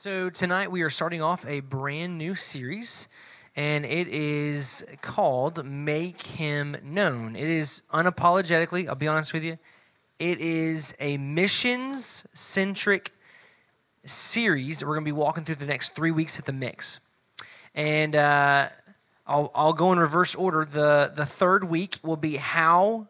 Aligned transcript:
So, 0.00 0.30
tonight 0.30 0.70
we 0.70 0.82
are 0.82 0.90
starting 0.90 1.22
off 1.22 1.44
a 1.44 1.58
brand 1.58 2.18
new 2.18 2.36
series, 2.36 3.08
and 3.56 3.84
it 3.84 4.06
is 4.06 4.84
called 5.02 5.66
Make 5.66 6.22
Him 6.22 6.76
Known. 6.84 7.34
It 7.34 7.48
is 7.48 7.82
unapologetically, 7.92 8.86
I'll 8.86 8.94
be 8.94 9.08
honest 9.08 9.32
with 9.32 9.42
you, 9.42 9.58
it 10.20 10.38
is 10.38 10.94
a 11.00 11.16
missions 11.16 12.24
centric 12.32 13.10
series 14.04 14.78
that 14.78 14.86
we're 14.86 14.94
going 14.94 15.04
to 15.04 15.08
be 15.08 15.10
walking 15.10 15.42
through 15.42 15.56
the 15.56 15.66
next 15.66 15.96
three 15.96 16.12
weeks 16.12 16.38
at 16.38 16.44
the 16.44 16.52
mix. 16.52 17.00
And 17.74 18.14
uh, 18.14 18.68
I'll, 19.26 19.50
I'll 19.52 19.72
go 19.72 19.90
in 19.90 19.98
reverse 19.98 20.36
order. 20.36 20.64
The, 20.64 21.10
the 21.12 21.26
third 21.26 21.64
week 21.64 21.98
will 22.04 22.16
be 22.16 22.36
how 22.36 23.08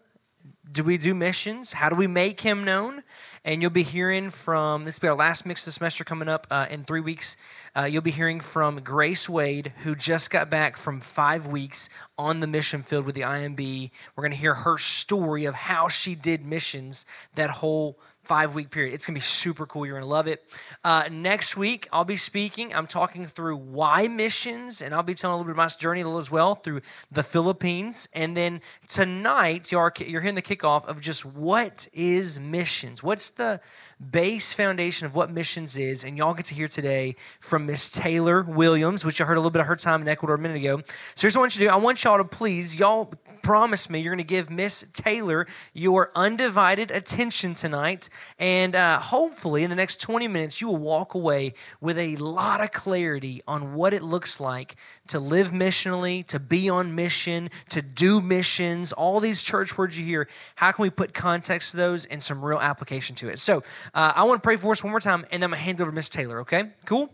do 0.70 0.82
we 0.82 0.96
do 0.98 1.14
missions? 1.14 1.72
How 1.72 1.88
do 1.88 1.96
we 1.96 2.06
make 2.06 2.40
him 2.40 2.64
known? 2.64 3.02
And 3.48 3.62
you'll 3.62 3.70
be 3.70 3.82
hearing 3.82 4.28
from, 4.28 4.84
this 4.84 5.00
will 5.00 5.06
be 5.06 5.08
our 5.08 5.16
last 5.16 5.46
mix 5.46 5.62
of 5.62 5.64
the 5.64 5.72
semester 5.72 6.04
coming 6.04 6.28
up 6.28 6.46
uh, 6.50 6.66
in 6.68 6.84
three 6.84 7.00
weeks. 7.00 7.38
Uh, 7.74 7.84
you'll 7.84 8.02
be 8.02 8.10
hearing 8.10 8.40
from 8.40 8.80
Grace 8.80 9.26
Wade, 9.26 9.72
who 9.84 9.94
just 9.94 10.28
got 10.28 10.50
back 10.50 10.76
from 10.76 11.00
five 11.00 11.46
weeks 11.46 11.88
on 12.18 12.40
the 12.40 12.46
mission 12.46 12.82
field 12.82 13.06
with 13.06 13.14
the 13.14 13.22
IMB. 13.22 13.90
We're 14.14 14.22
going 14.22 14.32
to 14.32 14.36
hear 14.36 14.52
her 14.52 14.76
story 14.76 15.46
of 15.46 15.54
how 15.54 15.88
she 15.88 16.14
did 16.14 16.44
missions 16.44 17.06
that 17.36 17.48
whole 17.48 17.98
five 18.28 18.54
week 18.54 18.70
period. 18.70 18.92
It's 18.92 19.06
going 19.06 19.14
to 19.14 19.20
be 19.20 19.22
super 19.22 19.64
cool. 19.64 19.86
You're 19.86 19.94
going 19.94 20.06
to 20.06 20.14
love 20.14 20.26
it. 20.26 20.44
Uh, 20.84 21.08
next 21.10 21.56
week, 21.56 21.88
I'll 21.90 22.04
be 22.04 22.18
speaking. 22.18 22.74
I'm 22.74 22.86
talking 22.86 23.24
through 23.24 23.56
why 23.56 24.06
missions, 24.06 24.82
and 24.82 24.94
I'll 24.94 25.02
be 25.02 25.14
telling 25.14 25.32
a 25.32 25.36
little 25.38 25.46
bit 25.46 25.52
of 25.52 25.56
my 25.56 25.66
journey 25.68 26.02
as 26.18 26.30
well 26.30 26.54
through 26.54 26.82
the 27.10 27.22
Philippines. 27.22 28.06
And 28.12 28.36
then 28.36 28.60
tonight, 28.86 29.72
you're, 29.72 29.92
you're 29.98 30.20
hearing 30.20 30.34
the 30.34 30.42
kickoff 30.42 30.84
of 30.84 31.00
just 31.00 31.24
what 31.24 31.88
is 31.94 32.38
missions? 32.38 33.02
What's 33.02 33.30
the 33.30 33.60
base 33.98 34.52
foundation 34.52 35.06
of 35.06 35.14
what 35.14 35.30
missions 35.30 35.76
is, 35.76 36.04
and 36.04 36.16
y'all 36.18 36.34
get 36.34 36.46
to 36.46 36.54
hear 36.54 36.68
today 36.68 37.16
from 37.40 37.66
Miss 37.66 37.88
Taylor 37.88 38.42
Williams, 38.42 39.04
which 39.04 39.20
I 39.20 39.24
heard 39.24 39.38
a 39.38 39.40
little 39.40 39.50
bit 39.50 39.60
of 39.60 39.66
her 39.66 39.76
time 39.76 40.02
in 40.02 40.08
Ecuador 40.08 40.36
a 40.36 40.38
minute 40.38 40.58
ago. 40.58 40.82
So 41.14 41.22
here's 41.22 41.34
what 41.34 41.40
I 41.40 41.44
want 41.44 41.54
you 41.56 41.60
to 41.60 41.66
do. 41.66 41.72
I 41.72 41.76
want 41.76 42.04
y'all 42.04 42.18
to 42.18 42.24
please, 42.24 42.76
y'all 42.76 43.12
promise 43.42 43.88
me 43.88 44.00
you're 44.00 44.14
going 44.14 44.18
to 44.18 44.24
give 44.24 44.50
Miss 44.50 44.84
Taylor 44.92 45.46
your 45.72 46.12
undivided 46.14 46.90
attention 46.90 47.54
tonight, 47.54 48.08
and 48.38 48.74
uh, 48.74 48.98
hopefully 48.98 49.64
in 49.64 49.70
the 49.70 49.76
next 49.76 50.00
20 50.00 50.28
minutes 50.28 50.60
you 50.60 50.68
will 50.68 50.76
walk 50.76 51.14
away 51.14 51.54
with 51.80 51.98
a 51.98 52.16
lot 52.16 52.60
of 52.60 52.70
clarity 52.72 53.42
on 53.46 53.74
what 53.74 53.94
it 53.94 54.02
looks 54.02 54.40
like 54.40 54.76
to 55.08 55.18
live 55.18 55.50
missionally, 55.50 56.24
to 56.26 56.38
be 56.38 56.68
on 56.68 56.94
mission, 56.94 57.50
to 57.70 57.82
do 57.82 58.20
missions, 58.20 58.92
all 58.92 59.20
these 59.20 59.42
church 59.42 59.76
words 59.76 59.98
you 59.98 60.04
hear. 60.04 60.28
How 60.56 60.72
can 60.72 60.82
we 60.82 60.90
put 60.90 61.14
context 61.14 61.72
to 61.72 61.76
those 61.76 62.06
and 62.06 62.22
some 62.22 62.44
real 62.44 62.58
application 62.58 63.16
to 63.16 63.28
it? 63.28 63.38
So 63.38 63.58
uh, 63.94 64.12
I 64.14 64.24
want 64.24 64.42
to 64.42 64.46
pray 64.46 64.56
for 64.56 64.72
us 64.72 64.82
one 64.82 64.90
more 64.90 65.00
time, 65.00 65.26
and 65.30 65.42
then 65.42 65.44
I'm 65.44 65.50
going 65.50 65.58
to 65.58 65.64
hand 65.64 65.80
over 65.80 65.90
to 65.90 65.94
Miss 65.94 66.10
Taylor, 66.10 66.40
okay? 66.40 66.70
Cool? 66.84 67.10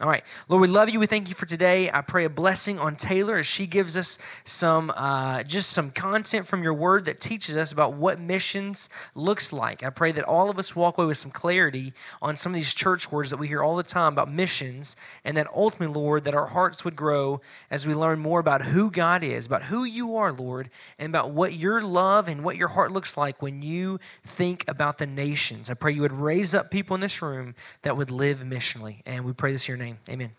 All 0.00 0.08
right. 0.08 0.24
Lord, 0.48 0.62
we 0.62 0.68
love 0.68 0.88
you. 0.88 0.98
We 0.98 1.06
thank 1.06 1.28
you 1.28 1.34
for 1.34 1.44
today. 1.44 1.90
I 1.92 2.00
pray 2.00 2.24
a 2.24 2.30
blessing 2.30 2.78
on 2.78 2.96
Taylor 2.96 3.36
as 3.36 3.46
she 3.46 3.66
gives 3.66 3.98
us 3.98 4.18
some, 4.44 4.90
uh, 4.96 5.42
just 5.42 5.68
some 5.72 5.90
content 5.90 6.46
from 6.46 6.62
your 6.62 6.72
word 6.72 7.04
that 7.04 7.20
teaches 7.20 7.54
us 7.54 7.70
about 7.70 7.92
what 7.92 8.18
missions 8.18 8.88
looks 9.14 9.52
like. 9.52 9.82
I 9.84 9.90
pray 9.90 10.10
that 10.12 10.24
all 10.24 10.48
of 10.48 10.58
us 10.58 10.74
walk 10.74 10.96
away 10.96 11.06
with 11.06 11.18
some 11.18 11.30
clarity 11.30 11.92
on 12.22 12.36
some 12.36 12.52
of 12.52 12.54
these 12.54 12.72
church 12.72 13.12
words 13.12 13.28
that 13.28 13.36
we 13.36 13.46
hear 13.46 13.62
all 13.62 13.76
the 13.76 13.82
time 13.82 14.14
about 14.14 14.32
missions, 14.32 14.96
and 15.22 15.36
that 15.36 15.46
ultimately, 15.54 15.94
Lord, 15.94 16.24
that 16.24 16.34
our 16.34 16.46
hearts 16.46 16.82
would 16.82 16.96
grow 16.96 17.42
as 17.70 17.86
we 17.86 17.94
learn 17.94 18.20
more 18.20 18.40
about 18.40 18.62
who 18.62 18.90
God 18.90 19.22
is, 19.22 19.44
about 19.44 19.64
who 19.64 19.84
you 19.84 20.16
are, 20.16 20.32
Lord, 20.32 20.70
and 20.98 21.10
about 21.10 21.32
what 21.32 21.52
your 21.52 21.82
love 21.82 22.26
and 22.26 22.42
what 22.42 22.56
your 22.56 22.68
heart 22.68 22.90
looks 22.90 23.18
like 23.18 23.42
when 23.42 23.60
you 23.60 24.00
think 24.24 24.64
about 24.66 24.96
the 24.96 25.06
nations. 25.06 25.68
I 25.68 25.74
pray 25.74 25.92
you 25.92 26.00
would 26.00 26.10
raise 26.10 26.54
up 26.54 26.70
people 26.70 26.94
in 26.94 27.02
this 27.02 27.20
room 27.20 27.54
that 27.82 27.98
would 27.98 28.10
live 28.10 28.38
missionally. 28.38 29.02
And 29.04 29.26
we 29.26 29.34
pray 29.34 29.52
this 29.52 29.68
in 29.68 29.72
your 29.76 29.84
name 29.84 29.89
name. 29.90 29.98
Amen. 30.08 30.30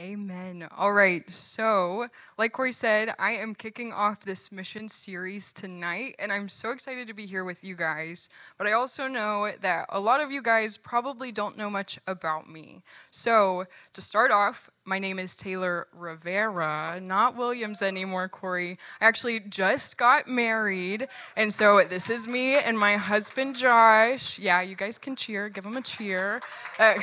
Amen. 0.00 0.68
All 0.76 0.92
right. 0.92 1.22
So, 1.32 2.08
like 2.36 2.52
Corey 2.52 2.72
said, 2.72 3.14
I 3.16 3.32
am 3.32 3.54
kicking 3.54 3.92
off 3.92 4.24
this 4.24 4.50
mission 4.50 4.88
series 4.88 5.52
tonight, 5.52 6.16
and 6.18 6.32
I'm 6.32 6.48
so 6.48 6.70
excited 6.70 7.06
to 7.06 7.14
be 7.14 7.26
here 7.26 7.44
with 7.44 7.62
you 7.62 7.76
guys. 7.76 8.28
But 8.58 8.66
I 8.66 8.72
also 8.72 9.06
know 9.06 9.50
that 9.60 9.86
a 9.90 10.00
lot 10.00 10.20
of 10.20 10.32
you 10.32 10.42
guys 10.42 10.76
probably 10.76 11.30
don't 11.30 11.56
know 11.56 11.70
much 11.70 12.00
about 12.08 12.50
me. 12.50 12.82
So, 13.10 13.66
to 13.92 14.00
start 14.00 14.32
off, 14.32 14.68
my 14.86 14.98
name 14.98 15.18
is 15.18 15.34
Taylor 15.34 15.86
Rivera, 15.96 17.00
not 17.00 17.36
Williams 17.36 17.80
anymore, 17.82 18.28
Corey. 18.28 18.78
I 19.00 19.06
actually 19.06 19.40
just 19.40 19.96
got 19.96 20.28
married, 20.28 21.08
and 21.36 21.52
so 21.52 21.82
this 21.84 22.10
is 22.10 22.28
me 22.28 22.56
and 22.56 22.78
my 22.78 22.96
husband 22.96 23.56
Josh. 23.56 24.38
Yeah, 24.38 24.60
you 24.60 24.76
guys 24.76 24.98
can 24.98 25.16
cheer, 25.16 25.48
give 25.48 25.64
him 25.64 25.76
a 25.76 25.80
cheer. 25.80 26.40
Uh, 26.78 26.94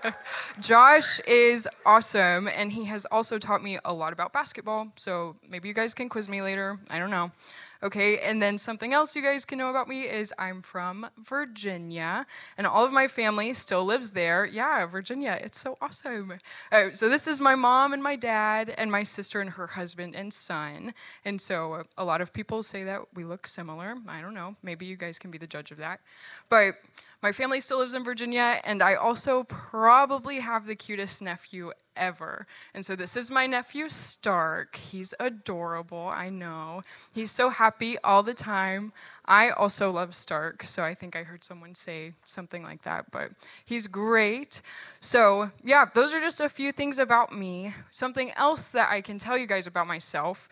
Josh 0.60 1.18
is 1.26 1.66
awesome, 1.84 2.46
and 2.46 2.70
he 2.70 2.84
has 2.84 3.04
also 3.06 3.38
taught 3.38 3.62
me 3.62 3.78
a 3.84 3.92
lot 3.92 4.12
about 4.12 4.32
basketball, 4.32 4.92
so 4.94 5.34
maybe 5.50 5.66
you 5.66 5.74
guys 5.74 5.94
can 5.94 6.08
quiz 6.08 6.28
me 6.28 6.42
later. 6.42 6.78
I 6.90 6.98
don't 7.00 7.10
know. 7.10 7.32
Okay, 7.86 8.18
and 8.18 8.42
then 8.42 8.58
something 8.58 8.92
else 8.92 9.14
you 9.14 9.22
guys 9.22 9.44
can 9.44 9.58
know 9.58 9.70
about 9.70 9.86
me 9.86 10.02
is 10.02 10.34
I'm 10.40 10.60
from 10.60 11.08
Virginia, 11.18 12.26
and 12.58 12.66
all 12.66 12.84
of 12.84 12.92
my 12.92 13.06
family 13.06 13.54
still 13.54 13.84
lives 13.84 14.10
there. 14.10 14.44
Yeah, 14.44 14.86
Virginia, 14.86 15.38
it's 15.40 15.60
so 15.60 15.78
awesome. 15.80 16.40
So 16.92 17.08
this 17.08 17.28
is 17.28 17.40
my 17.40 17.54
mom 17.54 17.92
and 17.92 18.02
my 18.02 18.16
dad, 18.16 18.74
and 18.76 18.90
my 18.90 19.04
sister 19.04 19.40
and 19.40 19.50
her 19.50 19.68
husband 19.68 20.16
and 20.16 20.34
son. 20.34 20.94
And 21.24 21.40
so 21.40 21.84
a 21.96 22.04
lot 22.04 22.20
of 22.20 22.32
people 22.32 22.64
say 22.64 22.82
that 22.82 23.02
we 23.14 23.22
look 23.22 23.46
similar. 23.46 23.94
I 24.08 24.20
don't 24.20 24.34
know. 24.34 24.56
Maybe 24.64 24.84
you 24.84 24.96
guys 24.96 25.20
can 25.20 25.30
be 25.30 25.38
the 25.38 25.46
judge 25.46 25.70
of 25.70 25.78
that. 25.78 26.00
But 26.48 26.74
my 27.22 27.32
family 27.32 27.60
still 27.60 27.78
lives 27.78 27.94
in 27.94 28.04
Virginia, 28.04 28.60
and 28.64 28.82
I 28.82 28.94
also 28.94 29.44
probably 29.44 30.40
have 30.40 30.66
the 30.66 30.76
cutest 30.76 31.22
nephew 31.22 31.72
ever. 31.96 32.46
And 32.74 32.84
so 32.84 32.94
this 32.94 33.16
is 33.16 33.30
my 33.30 33.46
nephew 33.46 33.88
Stark. 33.88 34.76
He's 34.76 35.14
adorable, 35.18 36.08
I 36.08 36.28
know. 36.28 36.82
He's 37.14 37.30
so 37.30 37.48
happy 37.48 37.96
all 38.04 38.22
the 38.22 38.34
time. 38.34 38.92
I 39.24 39.50
also 39.50 39.90
love 39.90 40.14
Stark, 40.14 40.62
so 40.62 40.82
I 40.82 40.94
think 40.94 41.16
I 41.16 41.22
heard 41.22 41.42
someone 41.42 41.74
say 41.74 42.12
something 42.24 42.62
like 42.62 42.82
that, 42.82 43.10
but 43.10 43.30
he's 43.64 43.86
great. 43.86 44.60
So, 45.00 45.50
yeah, 45.62 45.86
those 45.94 46.12
are 46.12 46.20
just 46.20 46.40
a 46.40 46.48
few 46.48 46.70
things 46.70 46.98
about 46.98 47.32
me. 47.32 47.74
Something 47.90 48.30
else 48.32 48.68
that 48.70 48.90
I 48.90 49.00
can 49.00 49.18
tell 49.18 49.38
you 49.38 49.46
guys 49.46 49.66
about 49.66 49.86
myself, 49.86 50.48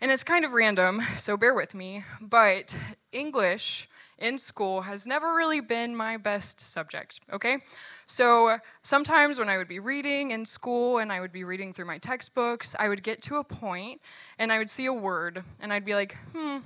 and 0.00 0.10
it's 0.10 0.24
kind 0.24 0.44
of 0.44 0.52
random, 0.52 1.02
so 1.16 1.36
bear 1.36 1.54
with 1.54 1.74
me, 1.74 2.04
but 2.20 2.74
English 3.12 3.88
in 4.18 4.38
school 4.38 4.82
has 4.82 5.06
never 5.06 5.34
really 5.34 5.60
been 5.60 5.94
my 5.94 6.16
best 6.16 6.60
subject, 6.60 7.20
okay? 7.32 7.58
So 8.06 8.58
sometimes 8.82 9.38
when 9.38 9.48
I 9.48 9.58
would 9.58 9.68
be 9.68 9.78
reading 9.78 10.32
in 10.32 10.44
school 10.44 10.98
and 10.98 11.12
I 11.12 11.20
would 11.20 11.32
be 11.32 11.44
reading 11.44 11.72
through 11.72 11.86
my 11.86 11.98
textbooks, 11.98 12.74
I 12.78 12.88
would 12.88 13.02
get 13.02 13.22
to 13.22 13.36
a 13.36 13.44
point 13.44 14.00
and 14.38 14.52
I 14.52 14.58
would 14.58 14.70
see 14.70 14.86
a 14.86 14.92
word 14.92 15.42
and 15.60 15.72
I'd 15.72 15.84
be 15.84 15.94
like, 15.94 16.16
hmm, 16.32 16.58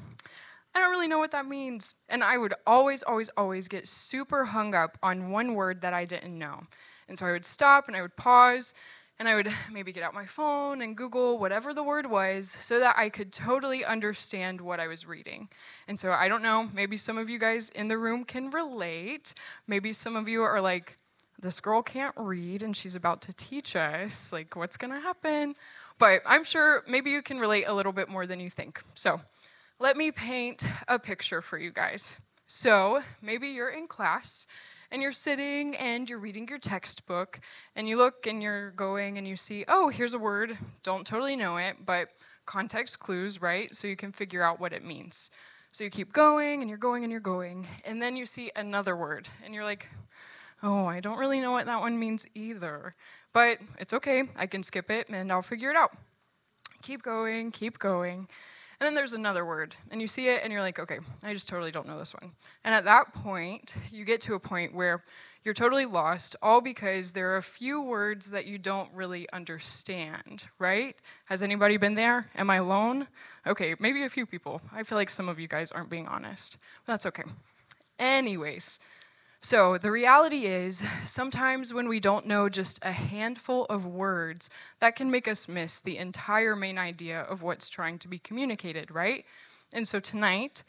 I 0.75 0.81
don't 0.81 0.91
really 0.91 1.09
know 1.09 1.19
what 1.19 1.33
that 1.33 1.47
means. 1.47 1.95
And 2.09 2.25
I 2.25 2.39
would 2.39 2.55
always, 2.67 3.03
always, 3.03 3.29
always 3.37 3.69
get 3.69 3.87
super 3.87 4.47
hung 4.47 4.75
up 4.75 4.97
on 5.03 5.31
one 5.31 5.55
word 5.55 5.83
that 5.83 5.93
I 5.93 6.05
didn't 6.05 6.39
know. 6.39 6.63
And 7.09 7.19
so 7.19 7.27
I 7.27 7.33
would 7.33 7.45
stop 7.45 7.89
and 7.89 7.97
I 7.97 8.03
would 8.03 8.17
pause 8.17 8.73
and 9.19 9.29
I 9.29 9.35
would 9.35 9.49
maybe 9.73 9.93
get 9.93 10.03
out 10.03 10.15
my 10.15 10.27
phone 10.27 10.83
and 10.83 10.97
Google 10.97 11.39
whatever 11.39 11.73
the 11.73 11.83
word 11.83 12.11
was 12.11 12.51
so 12.51 12.79
that 12.81 12.97
I 12.99 13.09
could 13.09 13.33
totally 13.33 13.85
understand 13.85 14.61
what 14.61 14.81
I 14.81 14.87
was 14.89 15.07
reading. 15.07 15.49
And 15.89 15.99
so 15.99 16.11
I 16.11 16.29
don't 16.29 16.43
know, 16.43 16.69
maybe 16.73 16.97
some 16.97 17.19
of 17.19 17.31
you 17.31 17.39
guys 17.39 17.69
in 17.71 17.89
the 17.89 17.99
room 17.99 18.25
can 18.25 18.51
relate. 18.51 19.35
Maybe 19.67 19.93
some 19.93 20.17
of 20.17 20.29
you 20.29 20.43
are 20.43 20.61
like, 20.61 20.99
this 21.41 21.61
girl 21.61 21.83
can't 21.83 22.15
read 22.17 22.63
and 22.63 22.77
she's 22.77 22.95
about 22.95 23.21
to 23.23 23.33
teach 23.33 23.75
us. 23.75 24.33
Like, 24.33 24.55
what's 24.55 24.77
to 24.77 25.01
happen? 25.01 25.57
But 25.99 26.23
I'm 26.25 26.45
sure 26.45 26.83
maybe 26.89 27.11
you 27.11 27.23
can 27.23 27.39
relate 27.39 27.65
a 27.67 27.75
little 27.75 27.93
bit 27.93 28.09
more 28.09 28.27
than 28.27 28.41
you 28.41 28.49
think. 28.49 28.81
So 28.95 29.21
let 29.79 29.97
me 29.97 30.13
paint 30.13 30.65
a 30.87 30.99
picture 30.99 31.43
for 31.43 31.59
you 31.59 31.73
guys. 31.73 32.19
So 32.47 33.03
maybe 33.21 33.49
you're 33.49 33.71
in 33.71 33.89
class 33.89 34.47
and 34.93 35.01
you're 35.01 35.11
sitting 35.11 35.75
and 35.77 36.09
you're 36.09 36.19
reading 36.19 36.47
your 36.47 36.59
textbook 36.59 37.41
and 37.75 37.89
you 37.89 37.97
look 37.97 38.27
and 38.27 38.43
you're 38.43 38.71
going 38.73 39.17
and 39.17 39.27
you 39.27 39.37
see, 39.37 39.65
oh, 39.67 39.89
here's 39.89 40.13
a 40.13 40.19
word, 40.19 40.59
don't 40.83 41.07
totally 41.07 41.35
know 41.35 41.57
it, 41.57 41.77
but 41.87 42.09
context 42.45 43.01
clues, 43.01 43.41
right? 43.41 43.75
So 43.75 43.89
you 43.89 43.97
can 43.97 44.13
figure 44.13 44.43
out 44.43 44.61
what 44.61 44.75
it 44.75 44.85
means. 44.85 45.31
So 45.73 45.83
you 45.83 45.91
keep 45.91 46.13
going 46.13 46.61
and 46.61 46.69
you're 46.69 46.79
going 46.79 47.03
and 47.03 47.11
you're 47.11 47.21
going, 47.21 47.67
and 47.87 48.03
then 48.03 48.17
you 48.17 48.27
see 48.27 48.51
another 48.55 48.95
word 48.95 49.31
and 49.43 49.55
you're 49.55 49.65
like, 49.65 49.89
oh, 50.63 50.85
I 50.85 51.01
don't 51.01 51.19
really 51.19 51.41
know 51.41 51.53
what 51.53 51.67
that 51.67 51.81
one 51.81 51.99
means 51.99 52.27
either. 52.35 52.95
But 53.33 53.59
it's 53.79 53.95
okay, 53.95 54.25
I 54.37 54.47
can 54.47 54.63
skip 54.63 54.91
it 54.91 55.09
and 55.09 55.33
I'll 55.33 55.41
figure 55.41 55.71
it 55.71 55.77
out. 55.77 55.97
Keep 56.83 57.03
going, 57.03 57.51
keep 57.51 57.79
going. 57.79 58.29
And 58.83 58.89
then 58.89 58.95
there's 58.97 59.13
another 59.13 59.45
word, 59.45 59.77
and 59.93 60.01
you 60.01 60.09
see 60.09 60.27
it, 60.27 60.41
and 60.43 60.53
you're 60.53 60.61
like, 60.61 60.81
okay, 60.81 60.99
I 61.23 61.33
just 61.33 61.49
totally 61.49 61.71
don't 61.71 61.87
know 61.87 62.01
this 62.01 62.13
one. 62.15 62.33
And 62.65 62.75
at 62.75 62.83
that 62.83 63.15
point, 63.15 63.77
you 63.93 64.05
get 64.05 64.21
to 64.23 64.35
a 64.35 64.41
point 64.41 64.75
where 64.75 65.05
you're 65.45 65.55
totally 65.55 65.87
lost, 65.87 66.35
all 66.43 66.61
because 66.61 67.13
there 67.13 67.31
are 67.31 67.37
a 67.37 67.45
few 67.45 67.81
words 67.81 68.33
that 68.33 68.47
you 68.47 68.59
don't 68.59 68.93
really 68.93 69.31
understand, 69.33 70.47
right? 70.59 70.97
Has 71.27 71.45
anybody 71.45 71.77
been 71.77 71.95
there? 71.95 72.29
Am 72.35 72.51
I 72.51 72.57
alone? 72.57 73.07
Okay, 73.47 73.77
maybe 73.79 74.03
a 74.03 74.09
few 74.09 74.27
people. 74.27 74.61
I 74.73 74.83
feel 74.83 74.99
like 74.99 75.11
some 75.11 75.29
of 75.29 75.39
you 75.39 75.47
guys 75.47 75.71
aren't 75.71 75.89
being 75.89 76.09
honest. 76.09 76.57
But 76.85 76.95
that's 76.95 77.07
okay. 77.07 77.23
Anyways, 78.01 78.81
So, 79.45 79.77
the 79.77 79.91
reality 79.91 80.45
is, 80.47 80.85
sometimes 81.05 81.75
when 81.75 81.89
we 81.89 81.99
don't 81.99 82.29
know 82.29 82.49
just 82.49 82.79
a 82.85 82.93
handful 82.93 83.65
of 83.65 83.85
words, 83.85 84.49
that 84.79 84.95
can 84.95 85.11
make 85.11 85.27
us 85.27 85.49
miss 85.49 85.81
the 85.81 85.99
entire 85.99 86.55
main 86.55 86.79
idea 86.79 87.23
of 87.23 87.43
what's 87.43 87.69
trying 87.69 87.99
to 87.99 88.09
be 88.09 88.21
communicated, 88.21 88.93
right? 88.93 89.25
And 89.75 89.89
so, 89.89 89.99
tonight, 89.99 90.63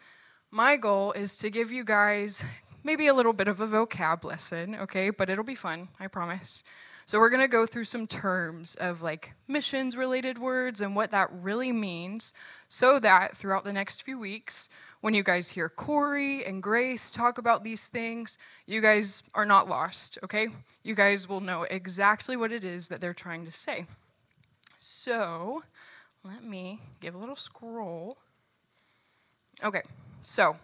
my 0.50 0.76
goal 0.76 1.12
is 1.12 1.38
to 1.38 1.52
give 1.52 1.72
you 1.72 1.84
guys 1.84 2.44
maybe 2.84 3.06
a 3.06 3.14
little 3.14 3.32
bit 3.32 3.48
of 3.48 3.62
a 3.62 3.68
vocab 3.68 4.24
lesson, 4.24 4.74
okay? 4.74 5.12
But 5.12 5.30
it'll 5.30 5.44
be 5.44 5.54
fun, 5.54 5.90
I 6.00 6.08
promise. 6.08 6.64
So, 7.06 7.20
we're 7.20 7.30
gonna 7.30 7.48
go 7.48 7.68
through 7.68 7.84
some 7.84 8.08
terms 8.08 8.74
of 8.74 9.04
like 9.04 9.36
missions 9.48 9.96
related 9.96 10.40
words 10.40 10.82
and 10.82 10.96
what 10.96 11.12
that 11.12 11.30
really 11.32 11.72
means 11.72 12.34
so 12.68 12.98
that 12.98 13.38
throughout 13.38 13.66
the 13.66 13.74
next 13.74 14.02
few 14.02 14.18
weeks, 14.18 14.68
when 15.04 15.14
you 15.14 15.22
guys 15.22 15.50
hear 15.50 15.68
Corey 15.68 16.46
and 16.46 16.64
Grace 16.64 17.12
talk 17.12 17.38
about 17.38 17.66
these 17.66 17.90
things, 17.90 18.38
you 18.66 18.80
guys 18.80 19.22
are 19.36 19.46
not 19.46 19.68
lost, 19.68 20.18
okay? 20.24 20.48
You 20.82 20.96
guys 20.96 21.28
will 21.28 21.42
know 21.42 21.64
exactly 21.64 22.38
what 22.38 22.54
it 22.54 22.64
is 22.64 22.88
that 22.88 23.02
they're 23.02 23.14
trying 23.14 23.44
to 23.44 23.52
say. 23.52 23.86
So, 24.78 25.64
let 26.24 26.42
me 26.42 26.80
give 27.02 27.16
a 27.16 27.18
little 27.18 27.36
scroll. 27.36 28.16
Okay, 29.62 29.82
so 30.22 30.56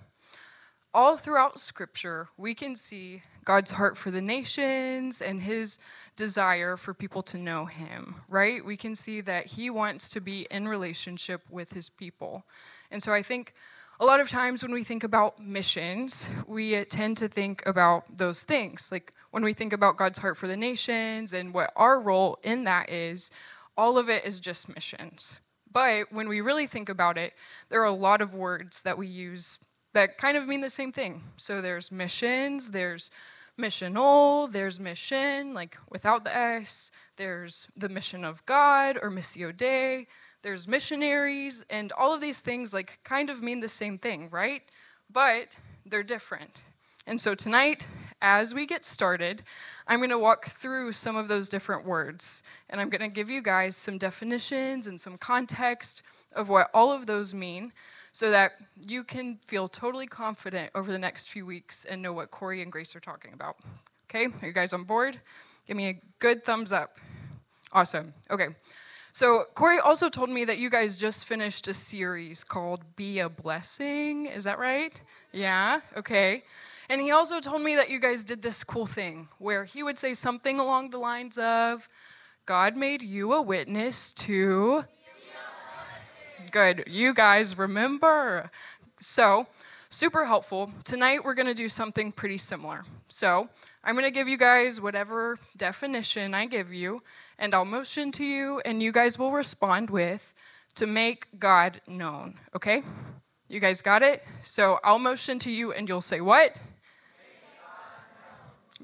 all 0.94 1.18
throughout 1.18 1.60
Scripture, 1.60 2.30
we 2.38 2.54
can 2.54 2.78
see 2.78 3.24
God's 3.44 3.72
heart 3.72 3.98
for 3.98 4.10
the 4.10 4.22
nations 4.22 5.22
and 5.22 5.42
his 5.42 5.80
desire 6.16 6.78
for 6.78 6.94
people 6.94 7.24
to 7.24 7.38
know 7.38 7.66
him, 7.66 8.16
right? 8.30 8.64
We 8.64 8.78
can 8.78 8.96
see 8.96 9.20
that 9.20 9.48
he 9.48 9.70
wants 9.70 10.10
to 10.12 10.22
be 10.22 10.48
in 10.50 10.66
relationship 10.66 11.42
with 11.50 11.74
his 11.74 11.90
people. 11.90 12.46
And 12.90 13.04
so 13.04 13.12
I 13.12 13.22
think 13.22 13.54
a 14.00 14.06
lot 14.06 14.22
of 14.22 14.30
times 14.30 14.64
when 14.64 14.72
we 14.72 14.84
think 14.84 15.04
about 15.04 15.40
missions, 15.40 16.28
we 16.48 16.76
uh, 16.76 16.86
tend 16.90 17.18
to 17.18 17.28
think 17.28 17.62
about 17.66 18.06
those 18.18 18.44
things. 18.44 18.90
Like 18.92 19.14
when 19.32 19.44
we 19.44 19.54
think 19.54 19.74
about 19.74 19.98
God's 19.98 20.20
heart 20.20 20.38
for 20.38 20.48
the 20.48 20.56
nations 20.56 21.34
and 21.34 21.54
what 21.54 21.74
our 21.76 22.00
role 22.00 22.40
in 22.42 22.64
that 22.64 22.90
is, 22.90 23.30
all 23.78 23.98
of 23.98 24.08
it 24.08 24.24
is 24.24 24.40
just 24.40 24.74
missions. 24.74 25.42
But 25.72 26.12
when 26.12 26.30
we 26.30 26.40
really 26.40 26.66
think 26.66 26.88
about 26.88 27.18
it, 27.18 27.34
there 27.70 27.82
are 27.82 27.86
a 27.86 27.92
lot 27.92 28.22
of 28.22 28.34
words 28.34 28.82
that 28.84 28.98
we 28.98 29.08
use 29.08 29.60
that 29.94 30.18
kind 30.18 30.38
of 30.38 30.48
mean 30.48 30.62
the 30.62 30.70
same 30.70 30.92
thing. 30.92 31.24
So 31.36 31.62
there's 31.62 31.92
missions, 31.92 32.72
there's 32.72 33.12
missional, 33.60 34.50
there's 34.52 34.80
mission, 34.80 35.54
like 35.54 35.78
without 35.90 36.24
the 36.24 36.36
S, 36.36 36.90
there's 37.18 37.68
the 37.76 37.90
mission 37.90 38.24
of 38.24 38.46
God 38.46 38.98
or 39.02 39.12
missio 39.12 39.56
Dei, 39.56 40.08
there's 40.42 40.68
missionaries, 40.68 41.66
and 41.70 41.92
all 41.94 42.14
of 42.14 42.22
these 42.22 42.42
things 42.42 42.74
like 42.74 43.00
kind 43.04 43.30
of 43.30 43.42
mean 43.42 43.60
the 43.60 43.68
same 43.68 43.98
thing, 43.98 44.30
right? 44.30 44.62
But 45.12 45.58
they're 45.86 46.04
different. 46.04 46.62
And 47.08 47.20
so 47.20 47.34
tonight, 47.34 47.88
as 48.22 48.54
we 48.54 48.66
get 48.66 48.86
started, 48.86 49.44
I'm 49.88 50.00
going 50.00 50.10
to 50.12 50.20
walk 50.20 50.46
through 50.46 50.92
some 50.92 51.16
of 51.16 51.28
those 51.28 51.50
different 51.50 51.86
words, 51.86 52.44
and 52.70 52.80
I'm 52.80 52.90
going 52.90 53.02
to 53.02 53.08
give 53.08 53.30
you 53.30 53.42
guys 53.42 53.76
some 53.76 53.98
definitions 53.98 54.86
and 54.86 55.00
some 55.00 55.18
context 55.18 56.04
of 56.36 56.50
what 56.50 56.70
all 56.74 56.92
of 56.92 57.08
those 57.08 57.34
mean 57.34 57.74
so 58.12 58.30
that 58.32 58.52
you 58.88 59.04
can 59.04 59.40
feel 59.44 59.68
totally 59.68 60.08
confident 60.08 60.72
over 60.76 60.92
the 60.92 61.00
next 61.00 61.30
few 61.30 61.46
weeks 61.46 61.86
and 61.86 62.02
know 62.02 62.14
what 62.14 62.32
Corey 62.32 62.62
and 62.62 62.72
Grace 62.72 62.96
are 62.96 63.00
talking 63.00 63.34
about. 63.34 63.58
Okay, 64.10 64.28
are 64.42 64.48
you 64.48 64.54
guys 64.54 64.74
on 64.74 64.84
board? 64.84 65.20
Give 65.68 65.78
me 65.78 65.90
a 65.90 66.02
good 66.20 66.44
thumbs 66.44 66.74
up. 66.74 66.98
Awesome. 67.72 68.14
Okay. 68.32 68.48
So, 69.20 69.44
Corey 69.54 69.80
also 69.80 70.08
told 70.08 70.30
me 70.30 70.46
that 70.46 70.60
you 70.60 70.70
guys 70.70 70.98
just 70.98 71.26
finished 71.26 71.68
a 71.68 71.74
series 71.74 72.46
called 72.46 72.96
Be 72.96 73.20
a 73.20 73.28
Blessing. 73.28 74.28
Is 74.28 74.46
that 74.46 74.58
right? 74.58 74.94
Yeah, 75.34 75.82
okay. 75.98 76.44
And 76.90 77.02
he 77.02 77.12
also 77.12 77.42
told 77.42 77.62
me 77.62 77.76
that 77.76 77.90
you 77.90 78.00
guys 78.00 78.24
did 78.24 78.42
this 78.42 78.64
cool 78.64 78.86
thing 78.86 79.28
where 79.38 79.66
he 79.66 79.84
would 79.84 79.98
say 79.98 80.14
something 80.14 80.58
along 80.58 80.92
the 80.92 81.00
lines 81.00 81.38
of, 81.38 81.90
God 82.46 82.78
made 82.78 83.02
you 83.02 83.34
a 83.34 83.42
witness 83.42 84.14
to. 84.14 84.86
Good. 86.52 86.86
You 86.88 87.14
guys 87.14 87.58
remember. 87.58 88.50
So, 89.02 89.48
super 89.90 90.24
helpful. 90.24 90.72
Tonight 90.86 91.26
we're 91.26 91.34
going 91.34 91.46
to 91.46 91.54
do 91.54 91.68
something 91.68 92.14
pretty 92.14 92.38
similar. 92.38 92.86
So, 93.10 93.50
I'm 93.84 93.96
going 93.96 94.06
to 94.06 94.12
give 94.12 94.28
you 94.28 94.38
guys 94.38 94.80
whatever 94.80 95.38
definition 95.58 96.34
I 96.34 96.46
give 96.46 96.72
you, 96.72 97.02
and 97.38 97.56
I'll 97.56 97.66
motion 97.66 98.12
to 98.14 98.24
you, 98.24 98.62
and 98.66 98.84
you 98.84 98.92
guys 98.92 99.18
will 99.18 99.32
respond 99.32 99.90
with 99.90 100.34
to 100.76 100.86
make 100.86 101.28
God 101.40 101.82
known, 101.88 102.40
okay? 102.56 102.84
You 103.48 103.60
guys 103.60 103.82
got 103.82 104.04
it? 104.04 104.24
So 104.44 104.80
I'll 104.84 105.00
motion 105.00 105.40
to 105.40 105.52
you, 105.52 105.74
and 105.74 105.90
you'll 105.90 106.02
say 106.02 106.22
what? 106.22 106.60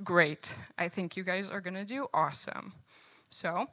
Great. 0.03 0.57
I 0.77 0.89
think 0.89 1.15
you 1.15 1.23
guys 1.23 1.51
are 1.51 1.61
going 1.61 1.75
to 1.75 1.85
do 1.85 2.07
awesome. 2.13 2.73
So 3.29 3.67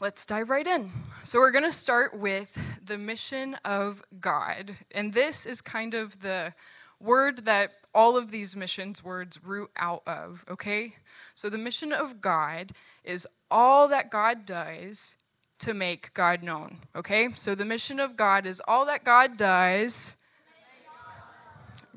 let's 0.00 0.24
dive 0.24 0.50
right 0.50 0.66
in. 0.66 0.90
So 1.22 1.38
we're 1.38 1.50
going 1.50 1.64
to 1.64 1.70
start 1.70 2.18
with 2.18 2.58
the 2.84 2.96
mission 2.96 3.56
of 3.64 4.02
God. 4.18 4.76
And 4.92 5.12
this 5.12 5.46
is 5.46 5.60
kind 5.60 5.94
of 5.94 6.20
the 6.20 6.54
word 6.98 7.44
that 7.44 7.72
all 7.94 8.16
of 8.16 8.30
these 8.30 8.56
missions 8.56 9.02
words 9.04 9.38
root 9.44 9.70
out 9.76 10.02
of, 10.06 10.44
okay? 10.50 10.96
So 11.34 11.48
the 11.48 11.58
mission 11.58 11.92
of 11.92 12.20
God 12.20 12.72
is 13.04 13.26
all 13.50 13.88
that 13.88 14.10
God 14.10 14.46
does 14.46 15.16
to 15.58 15.74
make 15.74 16.12
God 16.14 16.42
known, 16.42 16.78
okay? 16.96 17.28
So 17.34 17.54
the 17.54 17.64
mission 17.64 18.00
of 18.00 18.16
God 18.16 18.46
is 18.46 18.60
all 18.66 18.84
that 18.86 19.04
God 19.04 19.36
does. 19.36 20.16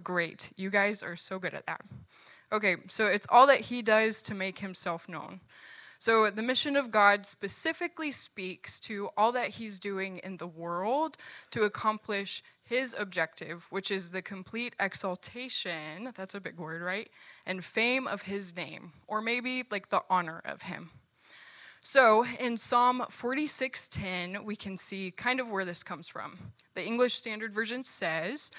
Great. 0.04 0.52
You 0.56 0.70
guys 0.70 1.02
are 1.02 1.16
so 1.16 1.40
good 1.40 1.54
at 1.54 1.66
that. 1.66 1.82
Okay, 2.52 2.76
so 2.88 3.06
it's 3.06 3.26
all 3.30 3.48
that 3.48 3.62
he 3.62 3.82
does 3.82 4.22
to 4.24 4.36
make 4.36 4.60
himself 4.60 5.10
known. 5.10 5.40
So, 5.98 6.30
the 6.30 6.44
mission 6.44 6.76
of 6.76 6.92
God 6.92 7.26
specifically 7.26 8.12
speaks 8.12 8.80
to 8.82 9.10
all 9.18 9.32
that 9.32 9.50
He's 9.50 9.80
doing 9.80 10.20
in 10.24 10.38
the 10.38 10.48
world 10.48 11.18
to 11.52 11.64
accomplish 11.64 12.44
His 12.66 12.96
objective, 12.98 13.68
which 13.70 13.92
is 13.92 14.10
the 14.10 14.24
complete 14.24 14.76
exaltation 14.80 16.12
that's 16.16 16.34
a 16.34 16.42
big 16.42 16.58
word, 16.58 16.82
right? 16.82 17.10
And 17.46 17.64
fame 17.64 18.08
of 18.08 18.24
His 18.24 18.56
name, 18.56 18.94
or 19.08 19.22
maybe 19.22 19.64
like 19.70 19.90
the 19.90 20.02
honor 20.10 20.42
of 20.44 20.64
Him. 20.64 20.90
So, 21.82 22.26
in 22.40 22.58
Psalm 22.58 23.06
46:10, 23.12 24.44
we 24.44 24.56
can 24.56 24.76
see 24.76 25.12
kind 25.12 25.40
of 25.40 25.52
where 25.52 25.64
this 25.64 25.84
comes 25.84 26.10
from. 26.10 26.54
The 26.74 26.84
English 26.84 27.14
Standard 27.14 27.54
Version 27.54 27.84
says, 27.84 28.50